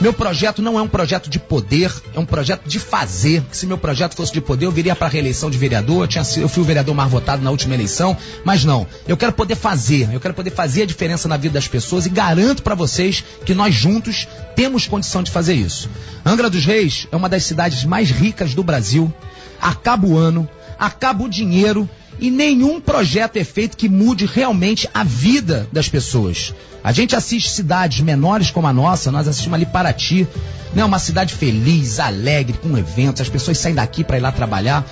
Meu 0.00 0.12
projeto 0.12 0.62
não 0.62 0.78
é 0.78 0.82
um 0.82 0.86
projeto 0.86 1.28
de 1.28 1.40
poder, 1.40 1.92
é 2.14 2.20
um 2.20 2.24
projeto 2.24 2.68
de 2.68 2.78
fazer. 2.78 3.42
Se 3.50 3.66
meu 3.66 3.76
projeto 3.76 4.14
fosse 4.14 4.32
de 4.32 4.40
poder, 4.40 4.66
eu 4.66 4.70
viria 4.70 4.94
para 4.94 5.08
a 5.08 5.10
reeleição 5.10 5.50
de 5.50 5.58
vereador. 5.58 6.04
Eu, 6.04 6.06
tinha, 6.06 6.24
eu 6.36 6.48
fui 6.48 6.62
o 6.62 6.66
vereador 6.66 6.94
mais 6.94 7.10
votado 7.10 7.42
na 7.42 7.50
última 7.50 7.74
eleição, 7.74 8.16
mas 8.44 8.64
não. 8.64 8.86
Eu 9.08 9.16
quero 9.16 9.32
poder 9.32 9.56
fazer, 9.56 10.08
eu 10.12 10.20
quero 10.20 10.34
poder 10.34 10.50
fazer 10.50 10.82
a 10.82 10.86
diferença 10.86 11.26
na 11.26 11.36
vida 11.36 11.54
das 11.54 11.66
pessoas 11.66 12.06
e 12.06 12.10
garanto 12.10 12.62
para 12.62 12.76
vocês 12.76 13.24
que 13.44 13.54
nós 13.54 13.74
juntos 13.74 14.28
temos 14.54 14.86
condição 14.86 15.20
de 15.20 15.32
fazer 15.32 15.54
isso. 15.54 15.90
Angra 16.24 16.48
dos 16.48 16.64
Reis 16.64 17.08
é 17.10 17.16
uma 17.16 17.28
das 17.28 17.42
cidades 17.42 17.84
mais 17.84 18.08
ricas 18.08 18.54
do 18.54 18.62
Brasil. 18.62 19.12
Acaba 19.60 20.06
o 20.06 20.16
ano, 20.16 20.48
acaba 20.78 21.24
o 21.24 21.28
dinheiro 21.28 21.90
e 22.20 22.30
nenhum 22.30 22.80
projeto 22.80 23.36
é 23.36 23.44
feito 23.44 23.76
que 23.76 23.88
mude 23.88 24.26
realmente 24.26 24.88
a 24.92 25.04
vida 25.04 25.68
das 25.72 25.88
pessoas. 25.88 26.52
A 26.82 26.92
gente 26.92 27.14
assiste 27.14 27.50
cidades 27.50 28.00
menores 28.00 28.50
como 28.50 28.66
a 28.66 28.72
nossa, 28.72 29.10
nós 29.10 29.28
assistimos 29.28 29.54
ali 29.54 29.66
Paraty, 29.66 30.26
né, 30.74 30.84
uma 30.84 30.98
cidade 30.98 31.34
feliz, 31.34 31.98
alegre, 31.98 32.58
com 32.58 32.76
eventos, 32.76 33.22
as 33.22 33.28
pessoas 33.28 33.58
saem 33.58 33.74
daqui 33.74 34.04
para 34.04 34.16
ir 34.16 34.20
lá 34.20 34.32
trabalhar. 34.32 34.86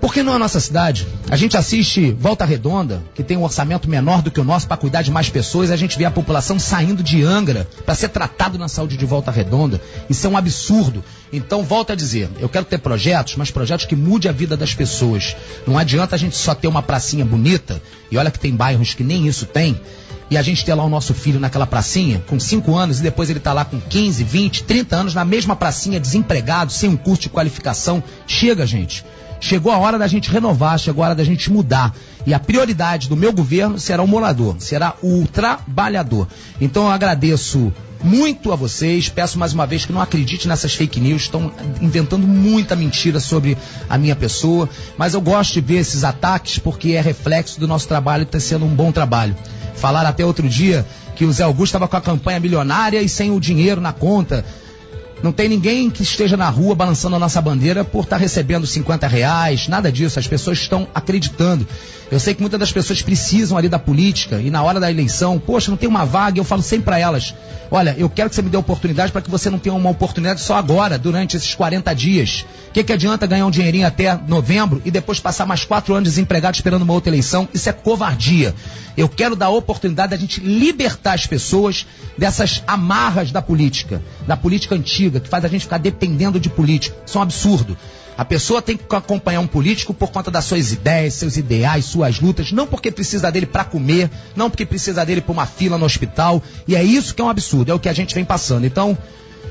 Por 0.00 0.14
que 0.14 0.22
não 0.22 0.32
a 0.32 0.38
nossa 0.38 0.58
cidade? 0.58 1.06
A 1.28 1.36
gente 1.36 1.58
assiste 1.58 2.10
Volta 2.12 2.46
Redonda, 2.46 3.02
que 3.14 3.22
tem 3.22 3.36
um 3.36 3.42
orçamento 3.42 3.88
menor 3.88 4.22
do 4.22 4.30
que 4.30 4.40
o 4.40 4.44
nosso 4.44 4.66
para 4.66 4.78
cuidar 4.78 5.02
de 5.02 5.10
mais 5.10 5.28
pessoas, 5.28 5.70
a 5.70 5.76
gente 5.76 5.98
vê 5.98 6.06
a 6.06 6.10
população 6.10 6.58
saindo 6.58 7.02
de 7.02 7.22
Angra 7.22 7.68
para 7.84 7.94
ser 7.94 8.08
tratado 8.08 8.56
na 8.56 8.66
saúde 8.66 8.96
de 8.96 9.04
Volta 9.04 9.30
Redonda. 9.30 9.78
Isso 10.08 10.26
é 10.26 10.30
um 10.30 10.38
absurdo. 10.38 11.04
Então, 11.30 11.62
volto 11.62 11.92
a 11.92 11.94
dizer, 11.94 12.30
eu 12.40 12.48
quero 12.48 12.64
ter 12.64 12.78
projetos, 12.78 13.36
mas 13.36 13.50
projetos 13.50 13.84
que 13.84 13.94
mude 13.94 14.26
a 14.26 14.32
vida 14.32 14.56
das 14.56 14.74
pessoas. 14.74 15.36
Não 15.66 15.76
adianta 15.76 16.16
a 16.16 16.18
gente 16.18 16.34
só 16.34 16.54
ter 16.54 16.66
uma 16.66 16.82
pracinha 16.82 17.24
bonita, 17.24 17.80
e 18.10 18.16
olha 18.16 18.30
que 18.30 18.38
tem 18.38 18.56
bairros 18.56 18.94
que 18.94 19.04
nem 19.04 19.26
isso 19.26 19.44
tem, 19.44 19.78
e 20.30 20.38
a 20.38 20.42
gente 20.42 20.64
ter 20.64 20.74
lá 20.74 20.84
o 20.84 20.88
nosso 20.88 21.12
filho 21.12 21.40
naquela 21.40 21.66
pracinha, 21.66 22.22
com 22.28 22.38
5 22.38 22.76
anos, 22.76 23.00
e 23.00 23.02
depois 23.02 23.28
ele 23.28 23.40
tá 23.40 23.52
lá 23.52 23.64
com 23.64 23.80
15, 23.80 24.22
20, 24.22 24.62
30 24.62 24.96
anos, 24.96 25.14
na 25.14 25.24
mesma 25.24 25.56
pracinha, 25.56 25.98
desempregado, 25.98 26.70
sem 26.70 26.88
um 26.88 26.96
curso 26.96 27.22
de 27.22 27.28
qualificação. 27.28 28.02
Chega, 28.26 28.64
gente. 28.64 29.04
Chegou 29.40 29.72
a 29.72 29.78
hora 29.78 29.98
da 29.98 30.06
gente 30.06 30.30
renovar, 30.30 30.78
chegou 30.78 31.02
a 31.02 31.08
hora 31.08 31.14
da 31.14 31.24
gente 31.24 31.50
mudar. 31.50 31.94
E 32.26 32.32
a 32.32 32.38
prioridade 32.38 33.08
do 33.08 33.16
meu 33.16 33.32
governo 33.32 33.78
será 33.78 34.02
o 34.02 34.06
morador, 34.06 34.56
será 34.58 34.94
o 35.02 35.26
trabalhador. 35.26 36.28
Então 36.60 36.84
eu 36.84 36.90
agradeço 36.90 37.72
muito 38.02 38.52
a 38.52 38.56
vocês. 38.56 39.08
Peço 39.08 39.38
mais 39.38 39.52
uma 39.52 39.66
vez 39.66 39.84
que 39.84 39.92
não 39.92 40.00
acredite 40.00 40.48
nessas 40.48 40.74
fake 40.74 41.00
news. 41.00 41.22
Estão 41.22 41.52
inventando 41.80 42.26
muita 42.26 42.74
mentira 42.74 43.20
sobre 43.20 43.56
a 43.88 43.98
minha 43.98 44.16
pessoa. 44.16 44.68
Mas 44.96 45.14
eu 45.14 45.20
gosto 45.20 45.54
de 45.54 45.60
ver 45.60 45.78
esses 45.78 46.04
ataques 46.04 46.58
porque 46.58 46.92
é 46.92 47.00
reflexo 47.00 47.60
do 47.60 47.68
nosso 47.68 47.86
trabalho 47.88 48.22
e 48.22 48.24
está 48.24 48.40
sendo 48.40 48.64
um 48.64 48.74
bom 48.74 48.92
trabalho. 48.92 49.36
Falaram 49.74 50.10
até 50.10 50.24
outro 50.24 50.48
dia 50.48 50.86
que 51.16 51.24
o 51.24 51.32
Zé 51.32 51.42
Augusto 51.42 51.70
estava 51.76 51.88
com 51.88 51.96
a 51.96 52.00
campanha 52.00 52.40
milionária 52.40 53.02
e 53.02 53.08
sem 53.08 53.30
o 53.30 53.40
dinheiro 53.40 53.80
na 53.80 53.92
conta. 53.92 54.44
Não 55.22 55.32
tem 55.32 55.48
ninguém 55.48 55.90
que 55.90 56.02
esteja 56.02 56.36
na 56.36 56.48
rua 56.48 56.74
balançando 56.74 57.16
a 57.16 57.18
nossa 57.18 57.40
bandeira 57.42 57.84
por 57.84 58.04
estar 58.04 58.16
tá 58.16 58.22
recebendo 58.22 58.66
50 58.66 59.06
reais, 59.06 59.68
nada 59.68 59.92
disso. 59.92 60.18
As 60.18 60.26
pessoas 60.26 60.58
estão 60.58 60.88
acreditando. 60.94 61.66
Eu 62.10 62.18
sei 62.18 62.34
que 62.34 62.40
muitas 62.40 62.58
das 62.58 62.72
pessoas 62.72 63.02
precisam 63.02 63.56
ali 63.56 63.68
da 63.68 63.78
política 63.78 64.40
e 64.40 64.50
na 64.50 64.62
hora 64.62 64.80
da 64.80 64.90
eleição, 64.90 65.38
poxa, 65.38 65.70
não 65.70 65.76
tem 65.76 65.88
uma 65.88 66.04
vaga, 66.04 66.40
eu 66.40 66.44
falo 66.44 66.62
sempre 66.62 66.86
para 66.86 66.98
elas: 66.98 67.34
olha, 67.70 67.94
eu 67.96 68.08
quero 68.08 68.28
que 68.28 68.34
você 68.34 68.42
me 68.42 68.50
dê 68.50 68.56
oportunidade 68.56 69.12
para 69.12 69.20
que 69.20 69.30
você 69.30 69.48
não 69.48 69.58
tenha 69.58 69.74
uma 69.74 69.90
oportunidade 69.90 70.40
só 70.40 70.56
agora, 70.56 70.98
durante 70.98 71.36
esses 71.36 71.54
40 71.54 71.94
dias. 71.94 72.44
O 72.68 72.72
que, 72.72 72.84
que 72.84 72.92
adianta 72.92 73.26
ganhar 73.26 73.46
um 73.46 73.50
dinheirinho 73.50 73.86
até 73.86 74.18
novembro 74.26 74.80
e 74.84 74.90
depois 74.90 75.20
passar 75.20 75.44
mais 75.44 75.64
quatro 75.64 75.94
anos 75.94 76.08
desempregado 76.08 76.56
esperando 76.56 76.82
uma 76.82 76.92
outra 76.92 77.10
eleição? 77.10 77.48
Isso 77.52 77.68
é 77.68 77.72
covardia. 77.72 78.54
Eu 78.96 79.08
quero 79.08 79.34
dar 79.34 79.46
a 79.46 79.50
oportunidade 79.50 80.10
da 80.10 80.16
gente 80.16 80.40
libertar 80.40 81.14
as 81.14 81.26
pessoas 81.26 81.86
dessas 82.18 82.62
amarras 82.66 83.32
da 83.32 83.40
política, 83.40 84.02
da 84.26 84.36
política 84.36 84.74
antiga, 84.74 85.09
que 85.18 85.28
faz 85.28 85.44
a 85.44 85.48
gente 85.48 85.62
ficar 85.62 85.78
dependendo 85.78 86.38
de 86.38 86.50
político. 86.50 86.96
Isso 87.06 87.16
é 87.16 87.20
um 87.20 87.22
absurdo. 87.22 87.76
A 88.16 88.24
pessoa 88.24 88.60
tem 88.60 88.76
que 88.76 88.84
acompanhar 88.94 89.40
um 89.40 89.46
político 89.46 89.94
por 89.94 90.10
conta 90.10 90.30
das 90.30 90.44
suas 90.44 90.72
ideias, 90.72 91.14
seus 91.14 91.38
ideais, 91.38 91.86
suas 91.86 92.20
lutas, 92.20 92.52
não 92.52 92.66
porque 92.66 92.90
precisa 92.90 93.32
dele 93.32 93.46
para 93.46 93.64
comer, 93.64 94.10
não 94.36 94.50
porque 94.50 94.66
precisa 94.66 95.06
dele 95.06 95.22
para 95.22 95.32
uma 95.32 95.46
fila 95.46 95.78
no 95.78 95.86
hospital. 95.86 96.42
E 96.68 96.76
é 96.76 96.84
isso 96.84 97.14
que 97.14 97.22
é 97.22 97.24
um 97.24 97.30
absurdo, 97.30 97.72
é 97.72 97.74
o 97.74 97.78
que 97.78 97.88
a 97.88 97.94
gente 97.94 98.14
vem 98.14 98.24
passando. 98.24 98.66
Então, 98.66 98.96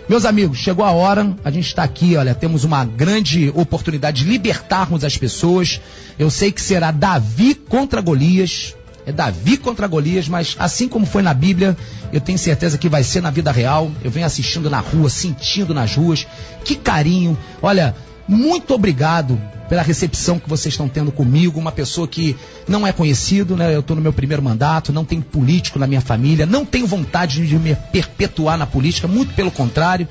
meus 0.08 0.26
amigos, 0.26 0.58
chegou 0.58 0.86
a 0.86 0.92
hora, 0.92 1.36
a 1.44 1.52
gente 1.52 1.68
está 1.68 1.84
aqui, 1.84 2.16
olha, 2.16 2.36
temos 2.36 2.64
uma 2.64 2.84
grande 2.86 3.52
oportunidade 3.56 4.24
de 4.24 4.30
libertarmos 4.30 5.04
as 5.04 5.18
pessoas. 5.18 5.80
Eu 6.18 6.30
sei 6.30 6.52
que 6.52 6.62
será 6.62 6.92
Davi 6.92 7.56
contra 7.56 8.02
Golias, 8.02 8.76
é 9.10 9.12
Davi 9.12 9.58
contra 9.58 9.88
Golias, 9.88 10.28
mas 10.30 10.56
assim 10.60 10.88
como 10.88 11.06
foi 11.06 11.24
na 11.24 11.34
Bíblia, 11.34 11.76
eu 12.14 12.22
tenho 12.22 12.38
certeza 12.38 12.78
que 12.78 12.88
vai 12.88 13.04
ser 13.04 13.22
na 13.22 13.32
vida 13.32 13.52
real. 13.52 13.92
Eu 14.04 14.12
venho 14.12 14.26
assistindo 14.26 14.70
na 14.70 14.80
rua, 14.80 15.10
sentindo 15.10 15.74
nas 15.74 15.96
ruas. 15.96 16.28
Que 16.64 16.76
carinho. 16.76 17.36
Olha, 17.60 17.96
muito 18.28 18.72
obrigado 18.74 19.42
pela 19.68 19.82
recepção 19.82 20.40
que 20.40 20.48
vocês 20.48 20.74
estão 20.74 20.88
tendo 20.88 21.12
comigo, 21.12 21.60
uma 21.60 21.72
pessoa 21.72 22.08
que 22.08 22.36
não 22.68 22.86
é 22.86 22.92
conhecido, 22.92 23.58
né? 23.58 23.74
Eu 23.76 23.80
estou 23.80 23.96
no 23.96 24.02
meu 24.02 24.14
primeiro 24.14 24.44
mandato, 24.44 24.94
não 24.94 25.04
tenho 25.04 25.24
político 25.24 25.80
na 25.80 25.88
minha 25.88 26.02
família, 26.02 26.46
não 26.46 26.64
tenho 26.64 26.86
vontade 26.86 27.48
de 27.48 27.58
me 27.58 27.76
perpetuar 27.92 28.58
na 28.58 28.68
política, 28.68 29.08
muito 29.08 29.34
pelo 29.34 29.50
contrário. 29.50 30.08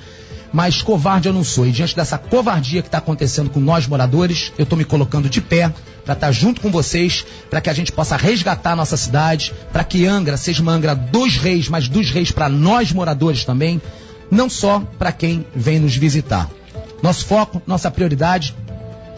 Mas 0.53 0.83
covarde 0.83 1.29
eu 1.29 1.33
não 1.33 1.45
sou. 1.45 1.67
E 1.67 1.73
diante 1.73 1.95
dessa 1.95 2.17
covardia 2.17 2.83
que 2.83 2.89
está 2.89 2.99
acontecendo 2.99 3.51
com 3.51 3.61
nós 3.61 3.87
moradores, 3.87 4.53
eu 4.57 4.63
estou 4.63 4.79
me 4.79 4.85
colocando 4.85 5.29
de 5.29 5.41
pé 5.41 5.73
para 6.05 6.15
estar 6.15 6.27
tá 6.29 6.33
junto 6.33 6.61
com 6.61 6.71
vocês, 6.71 7.25
para 7.51 7.61
que 7.61 7.69
a 7.69 7.75
gente 7.75 7.93
possa 7.93 8.17
resgatar 8.17 8.73
a 8.73 8.77
nossa 8.77 8.97
cidade, 8.97 9.53
para 9.73 9.85
que 9.85 10.07
Angra 10.07 10.37
seja 10.37 10.63
uma 10.63 10.73
Angra 10.73 10.95
dos 10.95 11.37
reis, 11.37 11.69
mas 11.69 11.89
dos 11.89 12.11
reis 12.11 12.31
para 12.31 12.49
nós 12.49 12.93
moradores 12.93 13.45
também, 13.45 13.81
não 14.31 14.49
só 14.49 14.81
para 14.99 15.13
quem 15.13 15.45
vem 15.55 15.79
nos 15.79 15.95
visitar. 15.95 16.49
Nosso 17.03 17.27
foco, 17.27 17.63
nossa 17.67 17.91
prioridade 17.91 18.55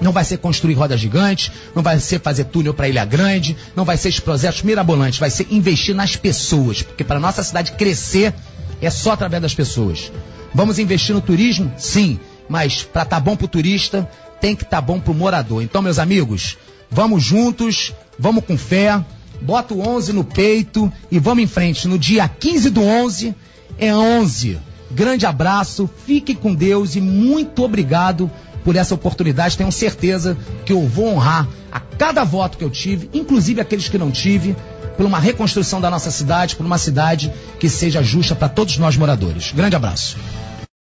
não 0.00 0.12
vai 0.12 0.24
ser 0.24 0.38
construir 0.38 0.74
roda 0.74 0.96
gigante, 0.96 1.52
não 1.74 1.82
vai 1.82 2.00
ser 2.00 2.20
fazer 2.20 2.44
túnel 2.44 2.72
para 2.72 2.88
Ilha 2.88 3.04
Grande, 3.04 3.56
não 3.76 3.84
vai 3.84 3.96
ser 3.96 4.08
esses 4.08 4.20
projetos 4.20 4.62
mirabolantes, 4.62 5.18
vai 5.18 5.30
ser 5.30 5.46
investir 5.50 5.94
nas 5.94 6.16
pessoas, 6.16 6.82
porque 6.82 7.04
para 7.04 7.20
nossa 7.20 7.42
cidade 7.42 7.72
crescer 7.72 8.34
é 8.80 8.90
só 8.90 9.12
através 9.12 9.42
das 9.42 9.54
pessoas. 9.54 10.10
Vamos 10.54 10.78
investir 10.78 11.14
no 11.14 11.20
turismo? 11.20 11.72
Sim, 11.76 12.18
mas 12.48 12.82
para 12.82 13.02
estar 13.02 13.16
tá 13.16 13.20
bom 13.20 13.36
para 13.36 13.44
o 13.44 13.48
turista, 13.48 14.10
tem 14.40 14.56
que 14.56 14.64
estar 14.64 14.78
tá 14.78 14.80
bom 14.80 14.98
para 14.98 15.12
o 15.12 15.14
morador. 15.14 15.62
Então, 15.62 15.82
meus 15.82 15.98
amigos, 15.98 16.58
vamos 16.90 17.22
juntos, 17.22 17.92
vamos 18.18 18.44
com 18.44 18.56
fé, 18.58 19.04
bota 19.40 19.74
o 19.74 19.86
11 19.86 20.12
no 20.12 20.24
peito 20.24 20.92
e 21.10 21.18
vamos 21.18 21.44
em 21.44 21.46
frente. 21.46 21.86
No 21.86 21.98
dia 21.98 22.28
15 22.28 22.70
do 22.70 22.82
11 22.82 23.34
é 23.78 23.94
11. 23.94 24.58
Grande 24.90 25.24
abraço, 25.24 25.88
fique 26.04 26.34
com 26.34 26.52
Deus 26.52 26.96
e 26.96 27.00
muito 27.00 27.62
obrigado 27.62 28.28
por 28.64 28.76
essa 28.76 28.94
oportunidade. 28.94 29.56
Tenho 29.56 29.72
certeza 29.72 30.36
que 30.64 30.72
eu 30.72 30.86
vou 30.86 31.14
honrar 31.14 31.48
a 31.70 31.80
cada 31.80 32.24
voto 32.24 32.58
que 32.58 32.64
eu 32.64 32.70
tive, 32.70 33.10
inclusive 33.12 33.60
aqueles 33.60 33.88
que 33.88 33.98
não 33.98 34.10
tive, 34.10 34.56
por 34.96 35.06
uma 35.06 35.18
reconstrução 35.18 35.80
da 35.80 35.90
nossa 35.90 36.10
cidade, 36.10 36.56
por 36.56 36.66
uma 36.66 36.78
cidade 36.78 37.32
que 37.58 37.68
seja 37.68 38.02
justa 38.02 38.34
para 38.34 38.48
todos 38.48 38.76
nós 38.78 38.96
moradores. 38.96 39.52
Grande 39.52 39.76
abraço. 39.76 40.16